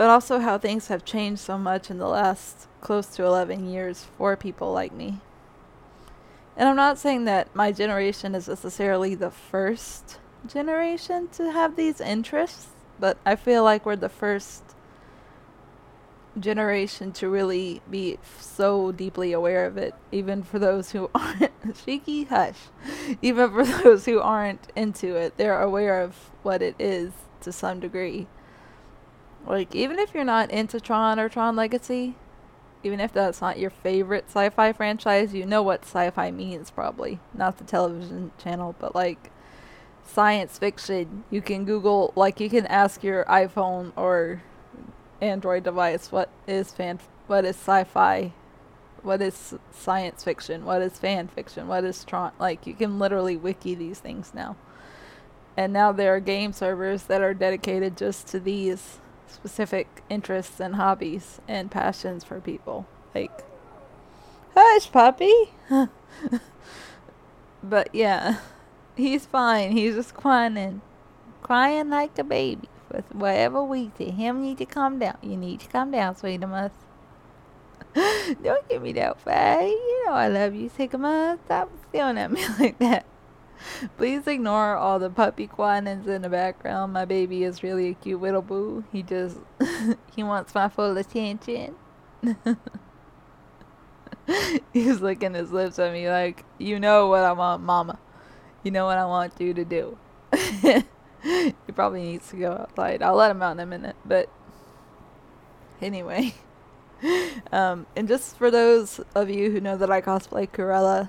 but 0.00 0.08
also 0.08 0.38
how 0.38 0.56
things 0.56 0.86
have 0.86 1.04
changed 1.04 1.42
so 1.42 1.58
much 1.58 1.90
in 1.90 1.98
the 1.98 2.08
last 2.08 2.66
close 2.80 3.08
to 3.08 3.22
11 3.22 3.68
years 3.68 4.06
for 4.16 4.34
people 4.34 4.72
like 4.72 4.94
me. 4.94 5.20
And 6.56 6.66
I'm 6.66 6.76
not 6.76 6.96
saying 6.96 7.26
that 7.26 7.54
my 7.54 7.70
generation 7.70 8.34
is 8.34 8.48
necessarily 8.48 9.14
the 9.14 9.30
first 9.30 10.18
generation 10.46 11.28
to 11.32 11.52
have 11.52 11.76
these 11.76 12.00
interests, 12.00 12.68
but 12.98 13.18
I 13.26 13.36
feel 13.36 13.62
like 13.62 13.84
we're 13.84 13.94
the 13.94 14.08
first 14.08 14.62
generation 16.38 17.12
to 17.12 17.28
really 17.28 17.82
be 17.90 18.18
so 18.40 18.92
deeply 18.92 19.34
aware 19.34 19.66
of 19.66 19.76
it, 19.76 19.94
even 20.10 20.42
for 20.42 20.58
those 20.58 20.92
who 20.92 21.10
aren't 21.14 21.84
cheeky 21.84 22.24
hush. 22.24 22.56
Even 23.20 23.52
for 23.52 23.66
those 23.66 24.06
who 24.06 24.18
aren't 24.18 24.72
into 24.74 25.14
it, 25.14 25.36
they're 25.36 25.60
aware 25.60 26.00
of 26.00 26.30
what 26.42 26.62
it 26.62 26.74
is 26.78 27.12
to 27.42 27.52
some 27.52 27.80
degree. 27.80 28.28
Like 29.46 29.74
even 29.74 29.98
if 29.98 30.14
you're 30.14 30.24
not 30.24 30.50
into 30.50 30.80
Tron 30.80 31.18
or 31.18 31.28
Tron 31.28 31.56
Legacy, 31.56 32.14
even 32.82 33.00
if 33.00 33.12
that's 33.12 33.40
not 33.40 33.58
your 33.58 33.70
favorite 33.70 34.24
sci-fi 34.28 34.72
franchise, 34.72 35.34
you 35.34 35.44
know 35.44 35.62
what 35.62 35.84
sci-fi 35.84 36.30
means 36.30 36.70
probably. 36.70 37.20
Not 37.34 37.58
the 37.58 37.64
television 37.64 38.32
channel, 38.38 38.74
but 38.78 38.94
like 38.94 39.30
science 40.04 40.58
fiction. 40.58 41.24
You 41.30 41.42
can 41.42 41.64
Google 41.64 42.12
like 42.16 42.40
you 42.40 42.50
can 42.50 42.66
ask 42.66 43.02
your 43.02 43.24
iPhone 43.24 43.92
or 43.96 44.42
Android 45.20 45.64
device 45.64 46.10
what 46.10 46.30
is 46.46 46.72
fan 46.72 46.98
what 47.26 47.44
is 47.44 47.56
sci-fi? 47.56 48.32
What 49.02 49.22
is 49.22 49.54
science 49.70 50.24
fiction? 50.24 50.64
What 50.64 50.82
is 50.82 50.98
fan 50.98 51.28
fiction? 51.28 51.68
What 51.68 51.84
is 51.84 52.04
tron? 52.04 52.32
Like 52.38 52.66
you 52.66 52.74
can 52.74 52.98
literally 52.98 53.36
wiki 53.36 53.74
these 53.74 53.98
things 53.98 54.32
now. 54.34 54.56
And 55.56 55.72
now 55.72 55.92
there 55.92 56.14
are 56.14 56.20
game 56.20 56.52
servers 56.52 57.04
that 57.04 57.20
are 57.20 57.34
dedicated 57.34 57.96
just 57.96 58.26
to 58.28 58.40
these 58.40 58.98
specific 59.30 60.02
interests 60.08 60.60
and 60.60 60.74
hobbies 60.74 61.40
and 61.48 61.70
passions 61.70 62.24
for 62.24 62.40
people 62.40 62.86
like 63.14 63.44
hush 64.54 64.90
puppy 64.90 65.52
but 67.62 67.88
yeah 67.94 68.38
he's 68.96 69.26
fine 69.26 69.72
he's 69.72 69.94
just 69.94 70.14
crying 70.14 70.80
crying 71.42 71.90
like 71.90 72.18
a 72.18 72.24
baby 72.24 72.68
with 72.92 73.14
whatever 73.14 73.62
we 73.62 73.88
tell 73.88 74.10
him 74.10 74.42
need 74.42 74.58
to 74.58 74.66
calm 74.66 74.98
down. 74.98 75.16
You 75.22 75.36
need 75.36 75.60
to 75.60 75.68
calm 75.68 75.90
down, 75.90 76.16
sweetheart. 76.16 76.72
Don't 77.94 78.68
give 78.68 78.82
me 78.82 78.92
that 78.94 79.20
face. 79.20 79.70
You 79.70 80.04
know 80.06 80.12
I 80.12 80.28
love 80.28 80.54
you, 80.54 80.68
Sigma. 80.68 81.38
Stop 81.44 81.70
staring 81.88 82.18
at 82.18 82.30
me 82.30 82.46
like 82.58 82.78
that. 82.78 83.06
Please 83.96 84.26
ignore 84.26 84.76
all 84.76 84.98
the 84.98 85.10
puppy 85.10 85.46
quanins 85.46 86.06
in 86.06 86.22
the 86.22 86.28
background. 86.28 86.92
My 86.92 87.04
baby 87.04 87.44
is 87.44 87.62
really 87.62 87.88
a 87.88 87.94
cute 87.94 88.20
little 88.20 88.42
boo. 88.42 88.84
He 88.92 89.02
just 89.02 89.38
he 90.14 90.22
wants 90.22 90.54
my 90.54 90.68
full 90.68 90.96
attention. 90.96 91.74
He's 94.72 95.00
licking 95.00 95.34
his 95.34 95.50
lips 95.50 95.78
at 95.78 95.92
me 95.92 96.08
like, 96.08 96.44
you 96.58 96.78
know 96.78 97.08
what 97.08 97.24
I 97.24 97.32
want, 97.32 97.62
mama. 97.62 97.98
You 98.62 98.70
know 98.70 98.84
what 98.84 98.98
I 98.98 99.06
want 99.06 99.32
you 99.40 99.54
to 99.54 99.64
do. 99.64 99.98
he 100.62 101.72
probably 101.74 102.02
needs 102.02 102.28
to 102.30 102.36
go 102.36 102.52
outside. 102.52 103.02
I'll 103.02 103.16
let 103.16 103.30
him 103.30 103.42
out 103.42 103.52
in 103.52 103.60
a 103.60 103.66
minute, 103.66 103.96
but 104.04 104.28
anyway. 105.80 106.34
Um, 107.50 107.86
and 107.96 108.06
just 108.06 108.36
for 108.36 108.50
those 108.50 109.00
of 109.14 109.30
you 109.30 109.50
who 109.50 109.60
know 109.60 109.76
that 109.76 109.90
I 109.90 110.02
cosplay 110.02 110.48
Cruella, 110.48 111.08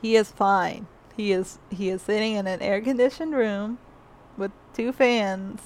he 0.00 0.14
is 0.16 0.30
fine. 0.30 0.86
He 1.16 1.32
is 1.32 1.58
he 1.70 1.90
is 1.90 2.02
sitting 2.02 2.34
in 2.34 2.46
an 2.46 2.62
air 2.62 2.80
conditioned 2.80 3.34
room 3.34 3.78
with 4.36 4.52
two 4.72 4.92
fans 4.92 5.60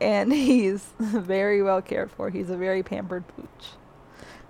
and 0.00 0.32
he's 0.48 0.92
very 0.98 1.62
well 1.62 1.82
cared 1.82 2.10
for. 2.10 2.30
He's 2.30 2.50
a 2.50 2.56
very 2.56 2.82
pampered 2.82 3.24
pooch. 3.28 3.72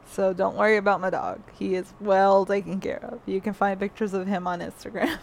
So 0.07 0.33
don't 0.33 0.57
worry 0.57 0.77
about 0.77 1.01
my 1.01 1.11
dog. 1.11 1.41
He 1.57 1.75
is 1.75 1.93
well 2.01 2.45
taken 2.45 2.81
care 2.81 2.99
of. 3.03 3.21
You 3.27 3.41
can 3.41 3.55
find 3.55 3.79
pictures 3.79 4.13
of 4.13 4.27
him 4.27 4.47
on 4.47 4.61
Instagram. 4.61 5.19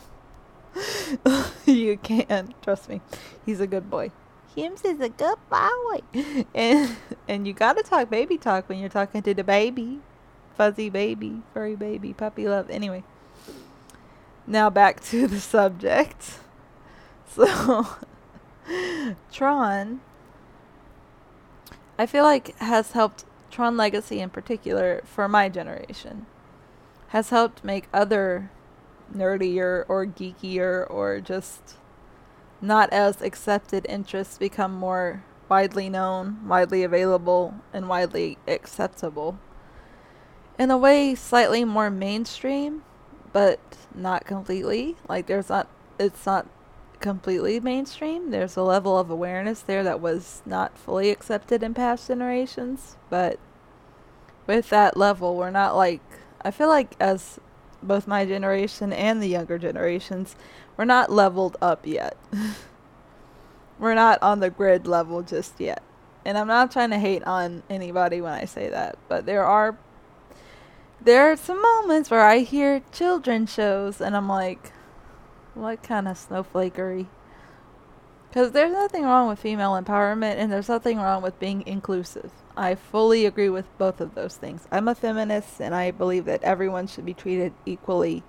you 1.65 1.98
can 1.98 2.53
trust 2.62 2.88
me. 2.88 3.01
He's 3.46 3.60
a 3.60 3.67
good 3.67 3.89
boy. 3.89 4.12
Hims 4.56 4.84
is 4.84 5.00
a 5.01 5.10
good 5.10 5.38
boy, 5.51 6.00
and 6.56 6.96
and 7.27 7.46
you 7.46 7.53
gotta 7.53 7.84
talk 7.84 8.10
baby 8.10 8.39
talk 8.39 8.67
when 8.67 8.79
you're 8.79 8.89
talking 8.89 9.22
to 9.22 9.34
the 9.36 9.44
baby, 9.44 10.00
fuzzy 10.56 10.89
baby, 10.89 11.44
furry 11.53 11.75
baby, 11.75 12.12
puppy 12.13 12.48
love. 12.48 12.67
Anyway, 12.72 13.03
now 14.48 14.70
back 14.70 15.00
to 15.12 15.27
the 15.27 15.39
subject. 15.39 16.39
So, 17.27 17.88
Tron, 19.32 20.01
I 22.00 22.06
feel 22.06 22.24
like 22.24 22.58
has 22.58 22.94
helped 22.94 23.25
Tron 23.51 23.77
Legacy 23.77 24.20
in 24.20 24.30
particular 24.30 25.01
for 25.06 25.27
my 25.27 25.50
generation, 25.50 26.25
has 27.10 27.30
helped 27.30 27.63
make 27.63 27.88
other 27.94 28.50
nerdier 29.13 29.86
or 29.88 30.06
geekier 30.06 30.89
or 30.89 31.22
just 31.22 31.75
not 32.62 32.92
as 32.92 33.22
accepted 33.22 33.86
interests 33.88 34.38
become 34.38 34.74
more 34.74 35.24
widely 35.50 35.89
known, 35.89 36.46
widely 36.48 36.84
available, 36.84 37.54
and 37.72 37.88
widely 37.88 38.38
acceptable. 38.48 39.39
In 40.60 40.72
a 40.72 40.77
way, 40.77 41.16
slightly 41.16 41.63
more 41.63 41.89
mainstream, 41.89 42.84
but 43.38 43.60
not 43.94 44.25
completely. 44.25 44.96
Like, 45.08 45.27
there's 45.27 45.50
not, 45.50 45.67
it's 46.00 46.25
not 46.25 46.48
completely 47.00 47.60
mainstream. 47.60 48.32
There's 48.32 48.58
a 48.58 48.63
level 48.63 48.98
of 48.98 49.12
awareness 49.12 49.62
there 49.62 49.84
that 49.84 50.01
was 50.01 50.41
not 50.44 50.75
fully 50.75 51.12
accepted 51.12 51.62
in 51.62 51.75
past 51.75 52.08
generations, 52.08 52.98
but 53.12 53.38
with 54.48 54.72
that 54.72 54.98
level, 54.98 55.36
we're 55.36 55.51
not 55.51 55.75
like, 55.75 56.01
I 56.41 56.50
feel 56.50 56.67
like 56.67 56.96
as 57.00 57.39
both 57.84 58.08
my 58.08 58.25
generation 58.25 58.91
and 58.91 59.22
the 59.22 59.27
younger 59.27 59.60
generations, 59.60 60.36
we're 60.75 60.86
not 60.86 61.12
leveled 61.12 61.58
up 61.62 61.86
yet. 61.86 62.17
we're 63.77 63.94
not 63.94 64.17
on 64.24 64.39
the 64.39 64.50
grid 64.50 64.88
level 64.88 65.22
just 65.22 65.60
yet. 65.60 65.84
And 66.25 66.39
I'm 66.39 66.48
not 66.48 66.72
trying 66.72 66.89
to 66.89 66.98
hate 66.98 67.24
on 67.25 67.62
anybody 67.70 68.20
when 68.20 68.34
I 68.34 68.46
say 68.46 68.67
that, 68.70 68.98
but 69.08 69.27
there 69.27 69.46
are 69.46 69.77
there 71.01 71.32
are 71.32 71.38
some 71.38 71.62
moments 71.62 72.10
where 72.10 72.25
I 72.25 72.39
hear 72.39 72.82
children 72.92 73.46
shows 73.46 74.01
and 74.01 74.16
I'm 74.16 74.27
like, 74.27 74.72
what 75.54 75.84
kind 75.84 76.08
of 76.08 76.18
snowflakery? 76.18 77.08
Because 78.30 78.51
there's 78.51 78.74
nothing 78.74 79.04
wrong 79.04 79.30
with 79.30 79.39
female 79.39 79.72
empowerment 79.72 80.36
and 80.36 80.51
there's 80.51 80.70
nothing 80.70 80.98
wrong 80.98 81.22
with 81.22 81.39
being 81.39 81.66
inclusive. 81.66 82.32
I 82.56 82.75
fully 82.75 83.25
agree 83.25 83.50
with 83.50 83.66
both 83.77 84.01
of 84.01 84.16
those 84.16 84.36
things. 84.36 84.68
I'm 84.72 84.88
a 84.88 84.96
feminist 84.96 85.62
and 85.62 85.74
I 85.74 85.92
believe 85.92 86.25
that 86.25 86.44
everyone 86.44 86.88
should 86.88 87.06
be 87.06 87.13
treated 87.13 87.54
equally. 87.66 88.24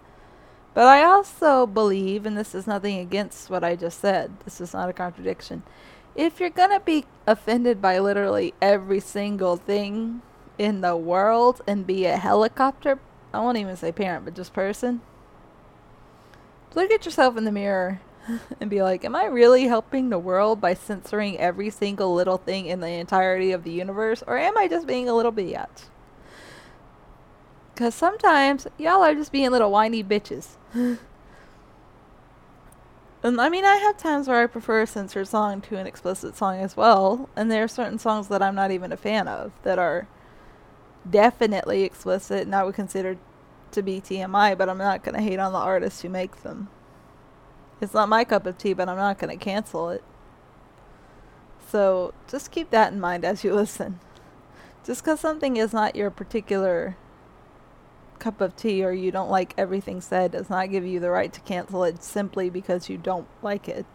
But 0.75 0.87
I 0.87 1.03
also 1.03 1.67
believe, 1.67 2.25
and 2.25 2.39
this 2.39 2.55
is 2.55 2.67
nothing 2.67 2.99
against 2.99 3.51
what 3.51 3.65
I 3.65 3.75
just 3.75 4.01
said, 4.01 4.39
this 4.45 4.61
is 4.61 4.73
not 4.73 4.89
a 4.89 4.93
contradiction. 4.93 5.63
If 6.15 6.39
you're 6.39 6.51
going 6.51 6.71
to 6.71 6.81
be 6.81 7.05
offended 7.27 7.83
by 7.83 7.99
literally 7.99 8.55
every 8.63 9.01
single 9.01 9.57
thing 9.57 10.23
in 10.59 10.81
the 10.81 10.97
world 10.97 11.63
and 11.67 11.87
be 11.87 12.05
a 12.05 12.17
helicopter, 12.17 12.99
I 13.33 13.41
won't 13.41 13.59
even 13.59 13.77
say 13.77 13.93
parent, 13.93 14.25
but 14.25 14.35
just 14.35 14.53
person, 14.53 15.01
look 16.75 16.91
at 16.91 17.05
yourself 17.05 17.37
in 17.37 17.45
the 17.45 17.53
mirror 17.53 18.01
and 18.61 18.69
be 18.69 18.83
like, 18.83 19.05
am 19.05 19.15
I 19.17 19.25
really 19.25 19.65
helping 19.65 20.11
the 20.11 20.19
world 20.19 20.61
by 20.61 20.75
censoring 20.75 21.39
every 21.39 21.71
single 21.71 22.15
little 22.15 22.39
thing 22.39 22.67
in 22.67 22.81
the 22.81 22.89
entirety 22.89 23.53
of 23.53 23.65
the 23.65 23.71
universe? 23.71 24.23
Or 24.27 24.37
am 24.39 24.57
I 24.59 24.69
just 24.69 24.87
being 24.87 25.09
a 25.09 25.15
little 25.15 25.33
biatch? 25.33 25.87
Because 27.75 27.95
sometimes 27.95 28.67
y'all 28.77 29.05
are 29.05 29.15
just 29.15 29.33
being 29.33 29.51
little 29.51 29.71
whiny 29.71 30.03
bitches. 30.03 30.57
and 30.75 31.01
I 33.23 33.49
mean, 33.49 33.65
I 33.65 33.77
have 33.77 33.97
times 33.97 34.27
where 34.27 34.43
I 34.43 34.47
prefer 34.47 34.83
a 34.83 34.87
censored 34.87 35.29
song 35.29 35.61
to 35.63 35.77
an 35.77 35.87
explicit 35.87 36.37
song 36.37 36.59
as 36.59 36.77
well. 36.77 37.29
And 37.37 37.51
there 37.51 37.65
are 37.65 37.69
certain 37.69 37.99
songs 37.99 38.29
that 38.29 38.43
I'm 38.43 38.57
not 38.57 38.73
even 38.73 38.91
a 38.91 38.97
fan 38.97 39.29
of 39.29 39.53
that 39.63 39.79
are 39.79 40.09
definitely 41.09 41.83
explicit 41.83 42.43
and 42.43 42.55
I 42.55 42.65
would 42.65 42.75
consider 42.75 43.19
to 43.73 43.83
be 43.83 44.01
TMI, 44.01 44.57
but 44.57 44.69
I'm 44.69 44.79
not 44.79 45.03
going 45.03 45.15
to 45.15 45.23
hate 45.23 45.39
on 45.39 45.53
the 45.53 45.59
artists 45.59 46.03
who 46.03 46.09
make 46.09 46.43
them. 46.43 46.69
It's 47.81 47.95
not 47.95 48.09
my 48.09 48.25
cup 48.25 48.47
of 48.47 48.59
tea, 48.59 48.73
but 48.73 48.89
I'm 48.89 48.97
not 48.97 49.19
going 49.19 49.37
to 49.37 49.45
cancel 49.45 49.91
it. 49.91 50.03
So 51.71 52.15
just 52.29 52.51
keep 52.51 52.71
that 52.71 52.93
in 52.93 53.01
mind 53.01 53.25
as 53.25 53.45
you 53.45 53.55
listen. 53.57 54.01
Just 54.85 55.05
because 55.05 55.21
something 55.21 55.57
is 55.57 55.73
not 55.73 55.97
your 55.97 56.11
particular 56.11 56.97
cup 58.19 58.41
of 58.41 58.57
tea 58.57 58.85
or 58.85 58.93
you 58.93 59.11
don't 59.11 59.31
like 59.31 59.55
everything 59.57 60.01
said 60.01 60.33
does 60.33 60.51
not 60.51 60.71
give 60.71 60.85
you 60.85 60.99
the 60.99 61.11
right 61.11 61.33
to 61.33 61.41
cancel 61.43 61.85
it 61.85 62.03
simply 62.03 62.51
because 62.51 62.89
you 62.89 62.97
don't 62.99 63.29
like 63.43 63.69
it. 63.69 63.87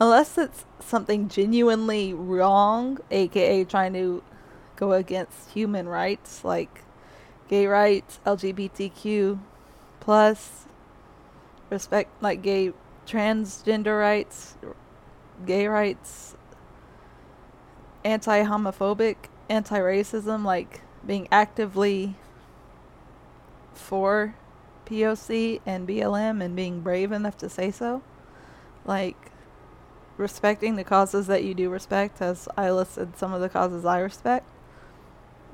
unless 0.00 0.38
it's 0.38 0.64
something 0.80 1.28
genuinely 1.28 2.12
wrong, 2.14 2.98
aka 3.10 3.64
trying 3.64 3.92
to 3.92 4.22
go 4.76 4.92
against 4.92 5.50
human 5.50 5.88
rights 5.88 6.44
like 6.44 6.82
gay 7.48 7.66
rights, 7.66 8.20
LGBTQ 8.26 9.38
plus 10.00 10.66
respect 11.70 12.10
like 12.22 12.42
gay 12.42 12.72
transgender 13.06 14.00
rights, 14.00 14.56
gay 15.44 15.66
rights, 15.66 16.36
anti-homophobic, 18.04 19.16
anti-racism 19.48 20.44
like 20.44 20.80
being 21.06 21.28
actively 21.30 22.16
for 23.74 24.34
POC 24.86 25.60
and 25.66 25.88
BLM 25.88 26.42
and 26.42 26.54
being 26.54 26.80
brave 26.80 27.12
enough 27.12 27.36
to 27.38 27.48
say 27.48 27.70
so. 27.70 28.02
Like 28.84 29.30
respecting 30.16 30.76
the 30.76 30.84
causes 30.84 31.26
that 31.26 31.44
you 31.44 31.54
do 31.54 31.70
respect, 31.70 32.20
as 32.20 32.48
I 32.56 32.70
listed 32.70 33.16
some 33.16 33.32
of 33.32 33.40
the 33.40 33.48
causes 33.48 33.84
I 33.84 33.98
respect, 33.98 34.46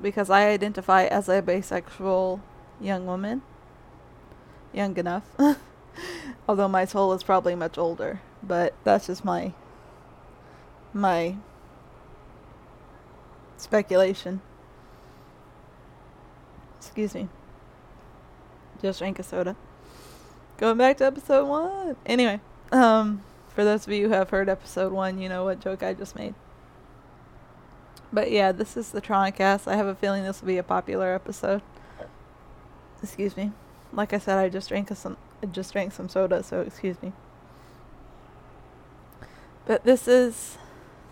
because 0.01 0.29
I 0.29 0.47
identify 0.47 1.05
as 1.05 1.29
a 1.29 1.41
bisexual 1.41 2.41
young 2.79 3.05
woman. 3.05 3.41
Young 4.73 4.97
enough. 4.97 5.23
Although 6.47 6.67
my 6.67 6.85
soul 6.85 7.13
is 7.13 7.23
probably 7.23 7.55
much 7.55 7.77
older, 7.77 8.21
but 8.41 8.73
that's 8.83 9.07
just 9.07 9.23
my 9.25 9.53
my 10.93 11.35
speculation. 13.57 14.41
Excuse 16.77 17.13
me. 17.13 17.29
Just 18.81 18.99
drank 18.99 19.19
a 19.19 19.23
soda. 19.23 19.55
Going 20.57 20.77
back 20.77 20.97
to 20.97 21.05
episode 21.05 21.47
one. 21.47 21.95
Anyway, 22.05 22.39
um, 22.71 23.23
for 23.49 23.63
those 23.63 23.85
of 23.85 23.93
you 23.93 24.07
who 24.07 24.13
have 24.13 24.29
heard 24.29 24.49
episode 24.49 24.91
one, 24.91 25.19
you 25.19 25.29
know 25.29 25.43
what 25.43 25.59
joke 25.59 25.83
I 25.83 25.93
just 25.93 26.15
made. 26.15 26.33
But 28.13 28.31
yeah, 28.31 28.51
this 28.51 28.75
is 28.75 28.91
the 28.91 29.01
Tronicast. 29.01 29.67
I 29.67 29.75
have 29.75 29.87
a 29.87 29.95
feeling 29.95 30.23
this 30.23 30.41
will 30.41 30.47
be 30.47 30.57
a 30.57 30.63
popular 30.63 31.13
episode. 31.13 31.61
Excuse 33.01 33.37
me. 33.37 33.51
Like 33.93 34.13
I 34.13 34.17
said, 34.17 34.37
I 34.37 34.49
just 34.49 34.69
drank 34.69 34.89
some 34.95 35.17
I 35.41 35.47
just 35.47 35.73
drank 35.73 35.91
some 35.93 36.07
soda, 36.07 36.43
so 36.43 36.61
excuse 36.61 37.01
me. 37.01 37.13
But 39.65 39.83
this 39.83 40.07
is 40.07 40.57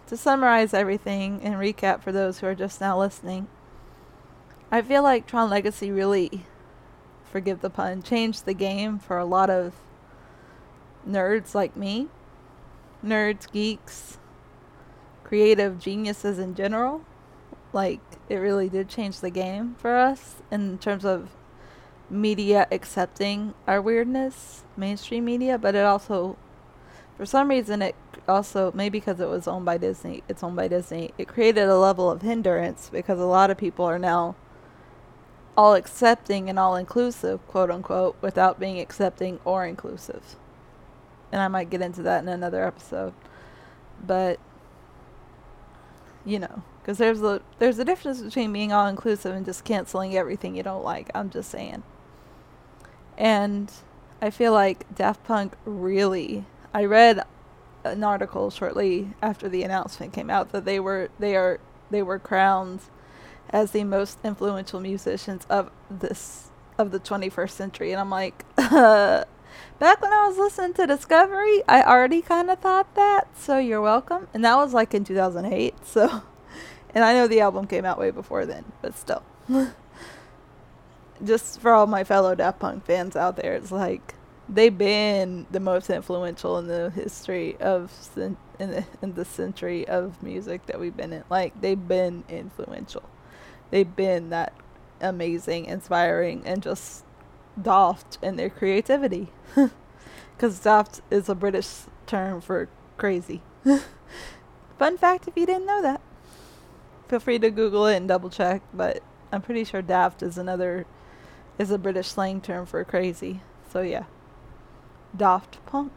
to 0.07 0.17
summarize 0.17 0.73
everything 0.73 1.41
and 1.43 1.55
recap 1.55 2.01
for 2.01 2.11
those 2.11 2.39
who 2.39 2.47
are 2.47 2.55
just 2.55 2.79
now 2.79 2.99
listening. 2.99 3.47
I 4.71 4.81
feel 4.81 5.01
like 5.01 5.25
Tron 5.25 5.49
Legacy 5.49 5.91
really, 5.91 6.45
forgive 7.23 7.61
the 7.61 7.69
pun, 7.69 8.03
changed 8.03 8.45
the 8.45 8.53
game 8.53 8.99
for 8.99 9.17
a 9.17 9.25
lot 9.25 9.49
of 9.49 9.73
nerds 11.07 11.55
like 11.55 11.75
me 11.75 12.07
nerds, 13.03 13.51
geeks, 13.51 14.17
creative 15.29 15.79
geniuses 15.79 16.39
in 16.39 16.55
general. 16.55 17.01
Like, 17.71 18.01
it 18.27 18.35
really 18.35 18.67
did 18.67 18.89
change 18.89 19.21
the 19.21 19.29
game 19.29 19.75
for 19.77 19.95
us 19.95 20.41
in 20.51 20.77
terms 20.79 21.05
of 21.05 21.29
media 22.09 22.67
accepting 22.71 23.53
our 23.67 23.81
weirdness, 23.81 24.63
mainstream 24.75 25.25
media, 25.25 25.57
but 25.57 25.75
it 25.75 25.85
also, 25.85 26.35
for 27.15 27.25
some 27.25 27.49
reason, 27.49 27.81
it 27.81 27.95
also, 28.27 28.71
maybe 28.73 28.99
because 28.99 29.19
it 29.19 29.29
was 29.29 29.47
owned 29.47 29.65
by 29.65 29.77
Disney, 29.77 30.23
it's 30.27 30.43
owned 30.43 30.55
by 30.55 30.67
Disney, 30.67 31.13
it 31.17 31.27
created 31.27 31.69
a 31.69 31.77
level 31.77 32.09
of 32.09 32.23
hindrance 32.23 32.89
because 32.91 33.19
a 33.19 33.25
lot 33.25 33.51
of 33.51 33.57
people 33.57 33.85
are 33.85 33.99
now 33.99 34.35
all 35.55 35.75
accepting 35.75 36.49
and 36.49 36.57
all 36.57 36.75
inclusive, 36.75 37.47
quote 37.47 37.69
unquote, 37.69 38.17
without 38.21 38.59
being 38.59 38.79
accepting 38.79 39.39
or 39.45 39.65
inclusive 39.65 40.35
and 41.31 41.41
I 41.41 41.47
might 41.47 41.69
get 41.69 41.81
into 41.81 42.01
that 42.03 42.23
in 42.23 42.29
another 42.29 42.65
episode. 42.65 43.13
But 44.05 44.39
you 46.25 46.39
know, 46.39 46.63
because 46.81 46.97
there's 46.97 47.21
a 47.21 47.41
there's 47.59 47.79
a 47.79 47.85
difference 47.85 48.21
between 48.21 48.51
being 48.53 48.71
all 48.71 48.87
inclusive 48.87 49.33
and 49.33 49.45
just 49.45 49.63
canceling 49.63 50.15
everything 50.15 50.55
you 50.55 50.63
don't 50.63 50.83
like. 50.83 51.09
I'm 51.13 51.29
just 51.29 51.49
saying. 51.49 51.83
And 53.17 53.71
I 54.21 54.29
feel 54.29 54.53
like 54.53 54.93
Daft 54.95 55.23
Punk 55.23 55.53
really. 55.65 56.45
I 56.73 56.85
read 56.85 57.23
an 57.83 58.03
article 58.03 58.49
shortly 58.49 59.13
after 59.21 59.49
the 59.49 59.63
announcement 59.63 60.13
came 60.13 60.29
out 60.29 60.51
that 60.51 60.65
they 60.65 60.79
were 60.79 61.09
they 61.19 61.35
are 61.35 61.59
they 61.89 62.03
were 62.03 62.19
crowned 62.19 62.81
as 63.49 63.71
the 63.71 63.83
most 63.83 64.19
influential 64.23 64.79
musicians 64.79 65.45
of 65.49 65.71
this 65.89 66.49
of 66.77 66.91
the 66.91 66.99
21st 66.99 67.49
century 67.49 67.91
and 67.91 67.99
I'm 67.99 68.09
like 68.09 68.45
uh, 68.57 69.23
back 69.79 70.01
when 70.01 70.11
I 70.11 70.27
was 70.27 70.37
listening 70.37 70.73
to 70.75 70.87
Discovery, 70.87 71.63
I 71.67 71.83
already 71.83 72.21
kind 72.21 72.49
of 72.49 72.59
thought 72.59 72.93
that. 72.95 73.27
So 73.37 73.57
you're 73.57 73.81
welcome. 73.81 74.27
And 74.33 74.43
that 74.45 74.55
was 74.55 74.73
like 74.73 74.93
in 74.93 75.03
2008. 75.03 75.75
So, 75.85 76.23
and 76.93 77.03
I 77.03 77.13
know 77.13 77.27
the 77.27 77.41
album 77.41 77.67
came 77.67 77.85
out 77.85 77.99
way 77.99 78.11
before 78.11 78.45
then, 78.45 78.65
but 78.81 78.95
still. 78.97 79.23
Just 81.23 81.59
for 81.59 81.73
all 81.73 81.87
my 81.87 82.03
fellow 82.03 82.35
Daft 82.35 82.59
Punk 82.59 82.85
fans 82.85 83.15
out 83.15 83.35
there, 83.35 83.53
it's 83.53 83.71
like 83.71 84.15
they've 84.47 84.75
been 84.75 85.45
the 85.51 85.59
most 85.59 85.89
influential 85.89 86.57
in 86.57 86.67
the 86.67 86.89
history 86.89 87.57
of 87.57 87.91
in 88.15 88.37
the 88.57 88.85
in 89.01 89.13
the 89.13 89.25
century 89.25 89.87
of 89.87 90.21
music 90.23 90.65
that 90.67 90.79
we've 90.79 90.95
been 90.95 91.13
in. 91.13 91.23
Like 91.29 91.59
they've 91.59 91.87
been 91.87 92.23
influential. 92.29 93.03
They've 93.71 93.95
been 93.95 94.29
that 94.29 94.53
amazing, 95.01 95.65
inspiring, 95.65 96.43
and 96.45 96.61
just 96.63 97.03
daft 97.61 98.17
in 98.21 98.35
their 98.35 98.49
creativity. 98.49 99.29
Because 100.39 100.57
daft 100.59 101.01
is 101.11 101.27
a 101.27 101.35
British 101.35 101.67
term 102.07 102.39
for 102.39 102.69
crazy. 102.95 103.41
Fun 104.79 104.97
fact 104.97 105.27
if 105.27 105.35
you 105.35 105.45
didn't 105.45 105.65
know 105.65 105.81
that. 105.81 105.99
Feel 107.09 107.19
free 107.19 107.39
to 107.39 107.51
Google 107.51 107.87
it 107.87 107.97
and 107.97 108.07
double 108.07 108.29
check, 108.29 108.61
but 108.73 109.03
I'm 109.33 109.41
pretty 109.41 109.65
sure 109.65 109.81
daft 109.81 110.23
is 110.23 110.37
another 110.37 110.85
is 111.57 111.71
a 111.71 111.77
British 111.77 112.07
slang 112.07 112.39
term 112.39 112.65
for 112.65 112.81
crazy. 112.85 113.41
So 113.69 113.81
yeah. 113.81 114.05
Daft 115.13 115.57
Punk. 115.65 115.91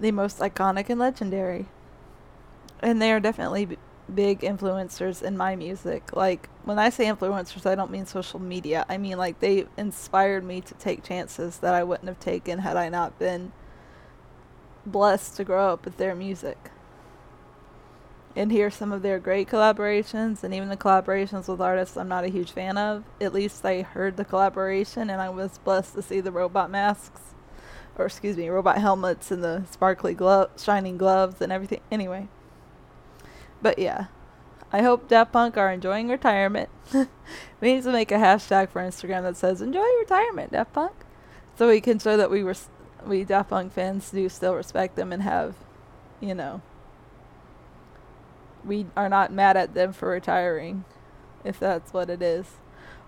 The 0.00 0.10
most 0.10 0.40
iconic 0.40 0.90
and 0.90 0.98
legendary. 0.98 1.66
And 2.80 3.00
they 3.00 3.12
are 3.12 3.20
definitely 3.20 3.78
big 4.14 4.40
influencers 4.40 5.22
in 5.22 5.36
my 5.36 5.56
music. 5.56 6.14
Like 6.14 6.48
when 6.64 6.78
I 6.78 6.90
say 6.90 7.06
influencers, 7.06 7.66
I 7.66 7.74
don't 7.74 7.90
mean 7.90 8.06
social 8.06 8.40
media. 8.40 8.84
I 8.88 8.98
mean 8.98 9.18
like 9.18 9.40
they 9.40 9.66
inspired 9.76 10.44
me 10.44 10.60
to 10.62 10.74
take 10.74 11.04
chances 11.04 11.58
that 11.58 11.74
I 11.74 11.84
wouldn't 11.84 12.08
have 12.08 12.20
taken 12.20 12.60
had 12.60 12.76
I 12.76 12.88
not 12.88 13.18
been 13.18 13.52
blessed 14.86 15.36
to 15.36 15.44
grow 15.44 15.72
up 15.72 15.84
with 15.84 15.96
their 15.96 16.14
music. 16.14 16.70
And 18.36 18.52
hear 18.52 18.70
some 18.70 18.92
of 18.92 19.02
their 19.02 19.18
great 19.18 19.48
collaborations 19.48 20.44
and 20.44 20.54
even 20.54 20.68
the 20.68 20.76
collaborations 20.76 21.48
with 21.48 21.60
artists 21.60 21.96
I'm 21.96 22.08
not 22.08 22.24
a 22.24 22.28
huge 22.28 22.52
fan 22.52 22.78
of. 22.78 23.04
At 23.20 23.34
least 23.34 23.64
I 23.64 23.82
heard 23.82 24.16
the 24.16 24.24
collaboration 24.24 25.10
and 25.10 25.20
I 25.20 25.28
was 25.28 25.58
blessed 25.58 25.94
to 25.94 26.02
see 26.02 26.20
the 26.20 26.30
robot 26.30 26.70
masks 26.70 27.20
or 27.98 28.06
excuse 28.06 28.36
me, 28.36 28.48
robot 28.48 28.78
helmets 28.78 29.30
and 29.30 29.42
the 29.42 29.64
sparkly 29.68 30.14
glove 30.14 30.50
shining 30.56 30.96
gloves 30.96 31.40
and 31.40 31.52
everything. 31.52 31.80
Anyway, 31.90 32.28
but 33.62 33.78
yeah, 33.78 34.06
I 34.72 34.82
hope 34.82 35.08
Daft 35.08 35.32
Punk 35.32 35.56
are 35.56 35.72
enjoying 35.72 36.08
retirement. 36.08 36.68
we 36.92 37.74
need 37.74 37.82
to 37.84 37.92
make 37.92 38.12
a 38.12 38.16
hashtag 38.16 38.68
for 38.68 38.82
Instagram 38.82 39.22
that 39.22 39.36
says 39.36 39.62
"Enjoy 39.62 39.86
retirement, 40.00 40.52
Daft 40.52 40.72
Punk," 40.72 40.92
so 41.56 41.68
we 41.68 41.80
can 41.80 41.98
show 41.98 42.16
that 42.16 42.30
we 42.30 42.42
were 42.42 42.54
we 43.06 43.24
Daft 43.24 43.50
Punk 43.50 43.72
fans 43.72 44.10
do 44.10 44.28
still 44.28 44.54
respect 44.54 44.96
them 44.96 45.12
and 45.12 45.22
have, 45.22 45.54
you 46.20 46.34
know, 46.34 46.60
we 48.64 48.86
are 48.96 49.08
not 49.08 49.32
mad 49.32 49.56
at 49.56 49.74
them 49.74 49.92
for 49.92 50.10
retiring, 50.10 50.84
if 51.44 51.58
that's 51.58 51.92
what 51.92 52.10
it 52.10 52.22
is. 52.22 52.56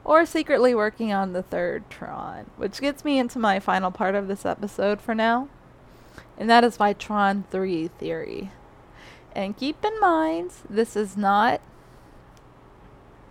Or 0.03 0.25
secretly 0.25 0.75
working 0.75 1.13
on 1.13 1.33
the 1.33 1.43
third 1.43 1.89
Tron, 1.91 2.51
which 2.57 2.81
gets 2.81 3.05
me 3.05 3.19
into 3.19 3.39
my 3.39 3.61
final 3.61 3.91
part 3.91 4.15
of 4.15 4.29
this 4.29 4.47
episode 4.47 5.01
for 5.01 5.15
now. 5.15 5.49
And 6.39 6.49
that 6.49 6.65
is 6.65 6.79
my 6.79 6.95
Tron 6.95 7.45
3 7.51 7.89
theory. 7.89 8.51
And 9.33 9.57
keep 9.57 9.85
in 9.85 9.99
mind, 10.01 10.53
this 10.69 10.97
is 10.97 11.17
not 11.17 11.61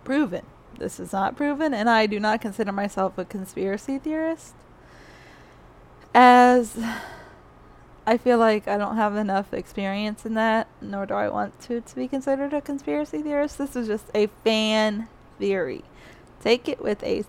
proven. 0.04 0.46
This 0.78 0.98
is 0.98 1.12
not 1.12 1.36
proven, 1.36 1.74
and 1.74 1.90
I 1.90 2.06
do 2.06 2.18
not 2.18 2.40
consider 2.40 2.72
myself 2.72 3.18
a 3.18 3.24
conspiracy 3.24 3.98
theorist. 3.98 4.54
As 6.14 6.78
I 8.06 8.16
feel 8.16 8.38
like 8.38 8.66
I 8.66 8.78
don't 8.78 8.96
have 8.96 9.14
enough 9.14 9.52
experience 9.52 10.24
in 10.24 10.34
that, 10.34 10.68
nor 10.80 11.04
do 11.06 11.14
I 11.14 11.28
want 11.28 11.60
to 11.62 11.80
to 11.82 11.94
be 11.94 12.08
considered 12.08 12.54
a 12.54 12.60
conspiracy 12.60 13.22
theorist. 13.22 13.58
This 13.58 13.76
is 13.76 13.86
just 13.86 14.06
a 14.14 14.28
fan 14.42 15.08
theory. 15.38 15.84
Take 16.42 16.66
it 16.68 16.82
with 16.82 17.02
a 17.02 17.24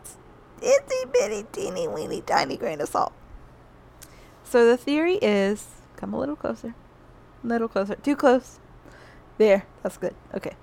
itty 0.62 1.12
bitty 1.12 1.46
teeny 1.52 1.88
weeny 1.88 2.22
tiny 2.22 2.56
grain 2.56 2.80
of 2.80 2.88
salt. 2.88 3.12
So 4.44 4.66
the 4.66 4.78
theory 4.78 5.16
is 5.22 5.68
come 5.98 6.14
a 6.14 6.20
little 6.20 6.38
closer. 6.38 6.74
A 7.44 7.48
little 7.48 7.68
closer. 7.68 7.96
Too 7.96 8.16
close. 8.16 8.61
There. 9.38 9.66
That's 9.84 9.98
good. 9.98 10.16
Okay. 10.34 10.56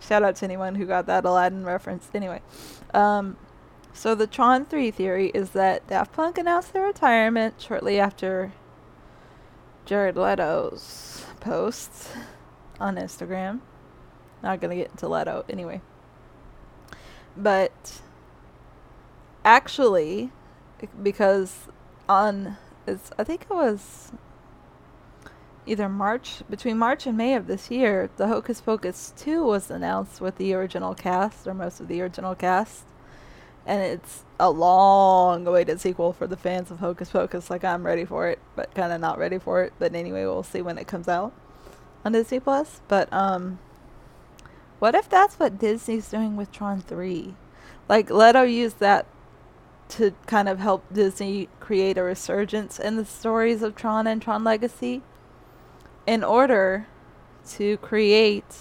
Shout 0.00 0.22
out 0.22 0.36
to 0.36 0.44
anyone 0.44 0.74
who 0.74 0.86
got 0.86 1.06
that 1.06 1.24
Aladdin 1.24 1.64
reference. 1.64 2.08
Anyway. 2.14 2.42
Um, 2.92 3.36
so 3.92 4.14
the 4.14 4.26
Tron 4.26 4.64
3 4.64 4.90
theory 4.90 5.30
is 5.34 5.50
that 5.50 5.86
Daft 5.88 6.12
Punk 6.12 6.38
announced 6.38 6.72
their 6.72 6.84
retirement 6.84 7.54
shortly 7.60 7.98
after 7.98 8.52
Jared 9.84 10.16
Leto's 10.16 11.26
posts 11.40 12.12
on 12.78 12.96
Instagram. 12.96 13.60
Not 14.42 14.60
gonna 14.60 14.76
get 14.76 14.90
into 14.90 15.08
Leto 15.08 15.44
anyway. 15.48 15.80
But 17.36 18.00
actually, 19.44 20.30
because 21.02 21.68
on 22.08 22.56
it's 22.86 23.10
I 23.18 23.24
think 23.24 23.42
it 23.42 23.50
was 23.50 24.12
either 25.66 25.88
March 25.88 26.42
between 26.48 26.78
March 26.78 27.06
and 27.06 27.16
May 27.16 27.34
of 27.34 27.46
this 27.46 27.70
year, 27.70 28.10
the 28.16 28.28
Hocus 28.28 28.60
Pocus 28.60 29.12
2 29.16 29.44
was 29.44 29.70
announced 29.70 30.20
with 30.20 30.36
the 30.36 30.54
original 30.54 30.94
cast 30.94 31.46
or 31.46 31.54
most 31.54 31.80
of 31.80 31.88
the 31.88 32.00
original 32.00 32.34
cast. 32.34 32.84
And 33.66 33.82
it's 33.82 34.24
a 34.38 34.50
long 34.50 35.46
awaited 35.46 35.80
sequel 35.80 36.12
for 36.12 36.26
the 36.26 36.36
fans 36.36 36.70
of 36.70 36.78
Hocus 36.78 37.10
Pocus. 37.10 37.50
Like 37.50 37.62
I'm 37.62 37.84
ready 37.84 38.04
for 38.04 38.28
it, 38.28 38.38
but 38.56 38.74
kind 38.74 38.92
of 38.92 39.00
not 39.00 39.18
ready 39.18 39.38
for 39.38 39.62
it. 39.62 39.72
But 39.78 39.94
anyway, 39.94 40.24
we'll 40.24 40.42
see 40.42 40.62
when 40.62 40.78
it 40.78 40.86
comes 40.86 41.08
out 41.08 41.32
on 42.04 42.12
Disney 42.12 42.40
Plus. 42.40 42.80
But 42.88 43.12
um 43.12 43.58
what 44.78 44.94
if 44.94 45.10
that's 45.10 45.38
what 45.38 45.58
Disney's 45.58 46.08
doing 46.08 46.36
with 46.36 46.50
Tron 46.50 46.80
3? 46.80 47.34
Like 47.88 48.10
Leto 48.10 48.42
used 48.42 48.80
that 48.80 49.06
to 49.90 50.14
kind 50.26 50.48
of 50.48 50.58
help 50.58 50.84
Disney 50.92 51.48
create 51.58 51.98
a 51.98 52.02
resurgence 52.02 52.78
in 52.78 52.96
the 52.96 53.04
stories 53.04 53.62
of 53.62 53.74
Tron 53.74 54.06
and 54.06 54.22
Tron 54.22 54.42
Legacy 54.42 55.02
in 56.06 56.24
order 56.24 56.86
to 57.48 57.76
create 57.78 58.56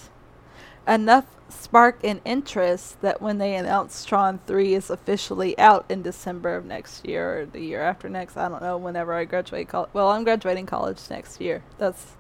enough 0.88 1.26
spark 1.50 2.00
and 2.04 2.22
interest 2.26 3.02
that 3.02 3.22
when 3.22 3.38
they 3.38 3.56
announce 3.56 4.06
Tron 4.06 4.40
3 4.46 4.74
is 4.74 4.90
officially 4.90 5.58
out 5.58 5.86
in 5.90 6.02
December 6.02 6.56
of 6.56 6.66
next 6.66 7.06
year 7.06 7.42
or 7.42 7.46
the 7.46 7.62
year 7.62 7.82
after 7.82 8.10
next, 8.10 8.38
I 8.38 8.48
don't 8.50 8.62
know, 8.62 8.78
whenever 8.78 9.14
I 9.14 9.26
graduate 9.26 9.68
college. 9.68 9.90
Well, 9.94 10.10
I'm 10.10 10.24
graduating 10.24 10.66
college 10.66 11.00
next 11.10 11.42
year. 11.42 11.64
That's, 11.78 12.14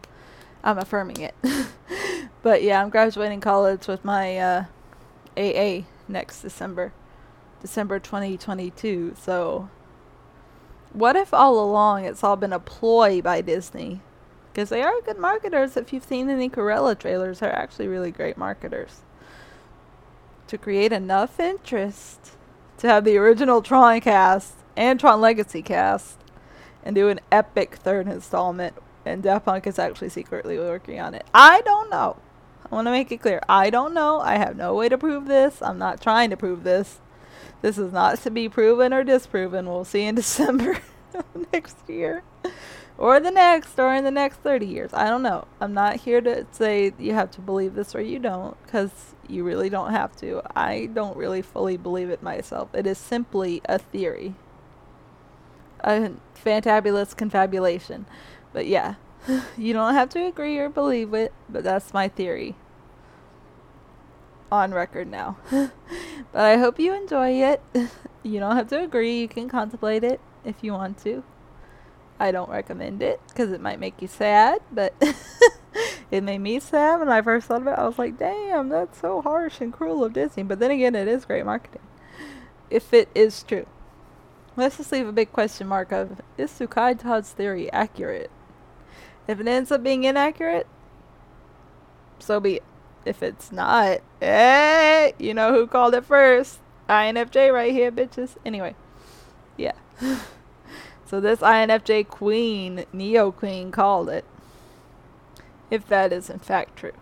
I'm 0.63 0.77
affirming 0.77 1.21
it. 1.21 1.35
but 2.41 2.63
yeah, 2.63 2.81
I'm 2.81 2.89
graduating 2.89 3.41
college 3.41 3.87
with 3.87 4.03
my 4.03 4.37
uh, 4.37 4.65
AA 5.37 5.83
next 6.07 6.41
December. 6.41 6.91
December 7.61 7.99
2022. 7.99 9.15
So, 9.19 9.69
what 10.93 11.15
if 11.15 11.33
all 11.33 11.59
along 11.59 12.05
it's 12.05 12.23
all 12.23 12.35
been 12.35 12.53
a 12.53 12.59
ploy 12.59 13.21
by 13.21 13.41
Disney? 13.41 14.01
Because 14.59 14.71
they 14.71 14.83
are 14.83 15.01
good 15.05 15.17
marketers. 15.17 15.77
If 15.77 15.93
you've 15.93 16.03
seen 16.03 16.29
any 16.29 16.49
Cruella 16.49 16.99
trailers, 16.99 17.39
they're 17.39 17.55
actually 17.55 17.87
really 17.87 18.11
great 18.11 18.35
marketers. 18.35 19.03
To 20.47 20.57
create 20.57 20.91
enough 20.91 21.39
interest 21.39 22.31
to 22.79 22.87
have 22.89 23.05
the 23.05 23.15
original 23.15 23.61
Tron 23.61 24.01
cast 24.01 24.55
and 24.75 24.99
Tron 24.99 25.21
Legacy 25.21 25.61
cast 25.61 26.17
and 26.83 26.93
do 26.93 27.07
an 27.07 27.21
epic 27.31 27.77
third 27.77 28.09
installment. 28.09 28.75
And 29.05 29.23
Daft 29.23 29.45
Punk 29.45 29.65
is 29.65 29.79
actually 29.79 30.09
secretly 30.09 30.59
working 30.59 30.99
on 30.99 31.13
it. 31.13 31.25
I 31.33 31.61
don't 31.61 31.89
know. 31.89 32.17
I 32.69 32.75
want 32.75 32.87
to 32.87 32.91
make 32.91 33.13
it 33.13 33.21
clear. 33.21 33.39
I 33.47 33.69
don't 33.69 33.93
know. 33.93 34.19
I 34.19 34.35
have 34.39 34.57
no 34.57 34.75
way 34.75 34.89
to 34.89 34.97
prove 34.97 35.27
this. 35.27 35.61
I'm 35.61 35.77
not 35.77 36.01
trying 36.01 36.31
to 36.31 36.35
prove 36.35 36.65
this. 36.65 36.99
This 37.61 37.77
is 37.77 37.93
not 37.93 38.19
to 38.23 38.29
be 38.29 38.49
proven 38.49 38.93
or 38.93 39.05
disproven. 39.05 39.67
We'll 39.67 39.85
see 39.85 40.03
in 40.03 40.15
December 40.15 40.79
next 41.53 41.77
year. 41.87 42.23
Or 42.99 43.21
the 43.21 43.31
next, 43.31 43.79
or 43.79 43.95
in 43.95 44.03
the 44.03 44.11
next 44.11 44.41
30 44.41 44.65
years. 44.65 44.93
I 44.93 45.07
don't 45.07 45.23
know. 45.23 45.47
I'm 45.61 45.73
not 45.73 45.95
here 45.95 46.19
to 46.19 46.45
say 46.51 46.91
you 46.99 47.13
have 47.13 47.31
to 47.31 47.41
believe 47.41 47.73
this 47.73 47.95
or 47.95 48.01
you 48.01 48.19
don't, 48.19 48.61
because 48.65 48.91
you 49.25 49.45
really 49.45 49.69
don't 49.69 49.91
have 49.91 50.17
to. 50.17 50.41
I 50.53 50.87
don't 50.87 51.15
really 51.15 51.41
fully 51.41 51.77
believe 51.77 52.09
it 52.09 52.21
myself. 52.21 52.67
It 52.73 52.85
is 52.85 52.97
simply 52.97 53.61
a 53.63 53.79
theory. 53.79 54.35
A 55.79 56.11
fantabulous 56.35 57.15
confabulation. 57.15 58.05
But 58.51 58.67
yeah, 58.67 58.95
you 59.57 59.71
don't 59.71 59.93
have 59.93 60.09
to 60.09 60.25
agree 60.25 60.57
or 60.57 60.67
believe 60.67 61.13
it, 61.13 61.31
but 61.47 61.63
that's 61.63 61.93
my 61.93 62.09
theory 62.09 62.57
on 64.51 64.73
record 64.73 65.09
now. 65.09 65.37
but 65.49 65.71
I 66.33 66.57
hope 66.57 66.77
you 66.77 66.93
enjoy 66.93 67.29
it. 67.43 67.61
you 68.23 68.41
don't 68.41 68.57
have 68.57 68.67
to 68.69 68.83
agree. 68.83 69.21
You 69.21 69.29
can 69.29 69.47
contemplate 69.47 70.03
it 70.03 70.19
if 70.43 70.55
you 70.61 70.73
want 70.73 70.97
to. 71.03 71.23
I 72.19 72.31
don't 72.31 72.49
recommend 72.49 73.01
it 73.01 73.21
because 73.27 73.51
it 73.51 73.61
might 73.61 73.79
make 73.79 74.01
you 74.01 74.07
sad, 74.07 74.61
but 74.71 74.93
it 76.11 76.21
made 76.21 76.39
me 76.39 76.59
sad 76.59 76.99
when 76.99 77.09
I 77.09 77.21
first 77.21 77.47
thought 77.47 77.61
of 77.61 77.67
it. 77.67 77.71
I 77.77 77.85
was 77.85 77.97
like, 77.97 78.17
damn, 78.17 78.69
that's 78.69 78.99
so 78.99 79.21
harsh 79.21 79.61
and 79.61 79.71
cruel 79.71 80.03
of 80.03 80.13
Disney. 80.13 80.43
But 80.43 80.59
then 80.59 80.71
again, 80.71 80.95
it 80.95 81.07
is 81.07 81.25
great 81.25 81.45
marketing. 81.45 81.81
If 82.69 82.93
it 82.93 83.09
is 83.15 83.43
true. 83.43 83.65
Let's 84.55 84.77
just 84.77 84.91
leave 84.91 85.07
a 85.07 85.13
big 85.13 85.31
question 85.31 85.67
mark 85.67 85.91
of 85.91 86.21
is 86.37 86.51
Sukai 86.51 86.99
Todd's 86.99 87.31
theory 87.31 87.71
accurate? 87.71 88.31
If 89.27 89.39
it 89.39 89.47
ends 89.47 89.71
up 89.71 89.81
being 89.83 90.03
inaccurate, 90.03 90.67
so 92.19 92.39
be 92.39 92.55
it 92.55 92.63
if 93.05 93.23
it's 93.23 93.51
not, 93.51 93.99
hey, 94.19 95.13
you 95.17 95.33
know 95.33 95.53
who 95.53 95.67
called 95.67 95.93
it 95.93 96.05
first? 96.05 96.59
INFJ 96.87 97.53
right 97.53 97.71
here, 97.71 97.91
bitches. 97.91 98.35
Anyway, 98.45 98.75
yeah. 99.57 99.73
so 101.09 101.19
this 101.19 101.39
INFJ 101.39 102.07
queen, 102.07 102.85
Neo 102.93 103.31
Queen, 103.31 103.71
called 103.71 104.09
it. 104.09 104.25
If 105.71 105.87
that 105.87 106.13
is 106.13 106.29
in 106.29 106.37
fact 106.37 106.75
true. 106.75 106.93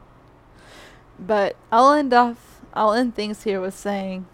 But 1.20 1.58
I'll 1.74 1.92
end 1.92 2.14
off, 2.14 2.62
I'll 2.74 2.94
end 2.94 3.16
things 3.16 3.44
here 3.44 3.60
with 3.60 3.74
saying, 3.74 4.26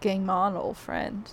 Gang 0.00 0.30
on, 0.30 0.56
old 0.56 0.78
friend. 0.78 1.30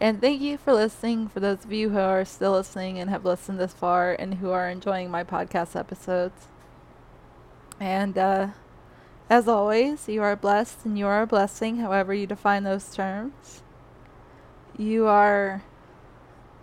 And 0.00 0.20
thank 0.20 0.40
you 0.40 0.58
for 0.58 0.72
listening. 0.72 1.28
For 1.28 1.38
those 1.38 1.64
of 1.64 1.72
you 1.72 1.90
who 1.90 1.98
are 1.98 2.24
still 2.24 2.52
listening 2.52 2.98
and 2.98 3.08
have 3.10 3.24
listened 3.24 3.60
this 3.60 3.72
far 3.72 4.12
and 4.12 4.34
who 4.34 4.50
are 4.50 4.68
enjoying 4.68 5.12
my 5.12 5.22
podcast 5.22 5.76
episodes. 5.76 6.48
And 7.78 8.18
uh, 8.18 8.48
as 9.30 9.46
always, 9.46 10.08
you 10.08 10.22
are 10.22 10.34
blessed 10.34 10.84
and 10.84 10.98
you 10.98 11.06
are 11.06 11.22
a 11.22 11.26
blessing, 11.28 11.76
however 11.76 12.12
you 12.12 12.26
define 12.26 12.64
those 12.64 12.92
terms. 12.92 13.62
You 14.76 15.06
are 15.06 15.62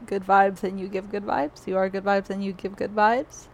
good 0.05 0.25
vibes 0.25 0.63
and 0.63 0.79
you 0.79 0.87
give 0.87 1.11
good 1.11 1.25
vibes. 1.25 1.67
You 1.67 1.77
are 1.77 1.89
good 1.89 2.03
vibes 2.03 2.29
and 2.29 2.43
you 2.43 2.53
give 2.53 2.75
good 2.75 2.95
vibes. 2.95 3.47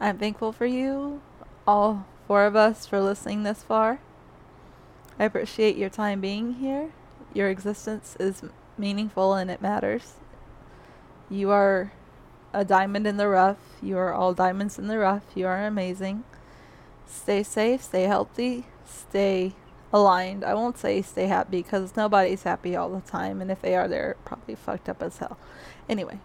I'm 0.00 0.18
thankful 0.18 0.52
for 0.52 0.66
you, 0.66 1.20
all 1.66 2.06
four 2.26 2.44
of 2.44 2.54
us, 2.56 2.86
for 2.86 3.00
listening 3.00 3.42
this 3.42 3.62
far. 3.62 4.00
I 5.18 5.24
appreciate 5.24 5.76
your 5.76 5.90
time 5.90 6.20
being 6.20 6.54
here. 6.54 6.90
Your 7.34 7.48
existence 7.50 8.16
is 8.20 8.42
meaningful 8.76 9.34
and 9.34 9.50
it 9.50 9.60
matters. 9.60 10.14
You 11.28 11.50
are 11.50 11.92
a 12.52 12.64
diamond 12.64 13.06
in 13.06 13.16
the 13.16 13.28
rough. 13.28 13.58
You 13.82 13.98
are 13.98 14.12
all 14.12 14.34
diamonds 14.34 14.78
in 14.78 14.86
the 14.86 14.98
rough. 14.98 15.24
You 15.34 15.46
are 15.46 15.66
amazing 15.66 16.24
stay 17.08 17.42
safe, 17.42 17.82
stay 17.82 18.04
healthy, 18.04 18.66
stay 18.84 19.54
aligned. 19.92 20.44
I 20.44 20.54
won't 20.54 20.78
say 20.78 21.02
stay 21.02 21.26
happy 21.26 21.62
because 21.62 21.96
nobody's 21.96 22.42
happy 22.42 22.76
all 22.76 22.90
the 22.90 23.00
time, 23.00 23.40
and 23.40 23.50
if 23.50 23.62
they 23.62 23.74
are, 23.74 23.88
they're 23.88 24.16
probably 24.24 24.54
fucked 24.54 24.88
up 24.88 25.02
as 25.02 25.18
hell. 25.18 25.38
Anyway, 25.88 26.20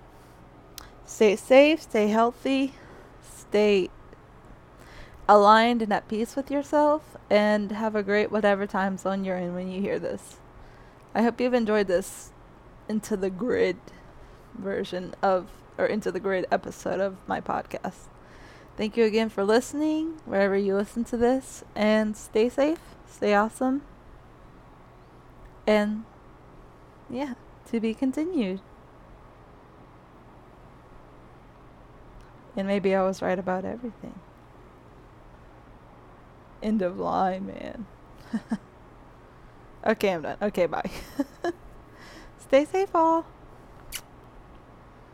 stay 1.06 1.36
safe, 1.36 1.82
stay 1.82 2.08
healthy, 2.08 2.73
stay 3.21 3.89
aligned 5.28 5.82
and 5.82 5.93
at 5.93 6.08
peace 6.08 6.36
with 6.36 6.52
yourself, 6.52 7.15
and 7.30 7.71
have 7.71 7.95
a 7.95 8.04
great 8.04 8.32
whatever 8.32 8.67
time 8.67 8.97
zone 8.97 9.23
you're 9.23 9.38
in 9.38 9.56
when 9.56 9.71
you 9.71 9.82
hear 9.82 9.99
this. 9.99 10.38
I 11.15 11.21
hope 11.21 11.39
you've 11.39 11.54
enjoyed 11.54 11.88
this 11.88 12.32
into 12.89 13.15
the 13.15 13.30
grid 13.30 13.78
version 14.58 15.15
of, 15.21 15.47
or 15.78 15.86
into 15.86 16.12
the 16.12 16.19
grid 16.19 16.45
episode 16.52 16.99
of 16.99 17.17
my 17.28 17.39
podcast. 17.39 18.10
Thank 18.76 18.97
you 18.97 19.06
again 19.06 19.30
for 19.30 19.43
listening, 19.43 20.19
wherever 20.26 20.58
you 20.58 20.76
listen 20.76 21.04
to 21.06 21.17
this, 21.17 21.63
and 21.76 22.17
stay 22.17 22.49
safe, 22.49 22.80
stay 23.08 23.34
awesome, 23.34 23.84
and 25.67 26.04
yeah, 27.10 27.36
to 27.67 27.80
be 27.80 27.93
continued. 27.93 28.60
And 32.56 32.68
maybe 32.68 32.94
I 32.94 33.02
was 33.04 33.22
right 33.22 33.38
about 33.38 33.66
everything. 33.66 34.20
End 36.62 36.82
of 36.82 36.98
line, 36.98 37.48
man. 37.48 37.86
okay, 39.88 40.10
I'm 40.10 40.22
done. 40.22 40.38
Okay, 40.42 40.66
bye. 40.66 40.89
Stay 42.39 42.66
safe, 42.66 42.96
all. 42.96 43.26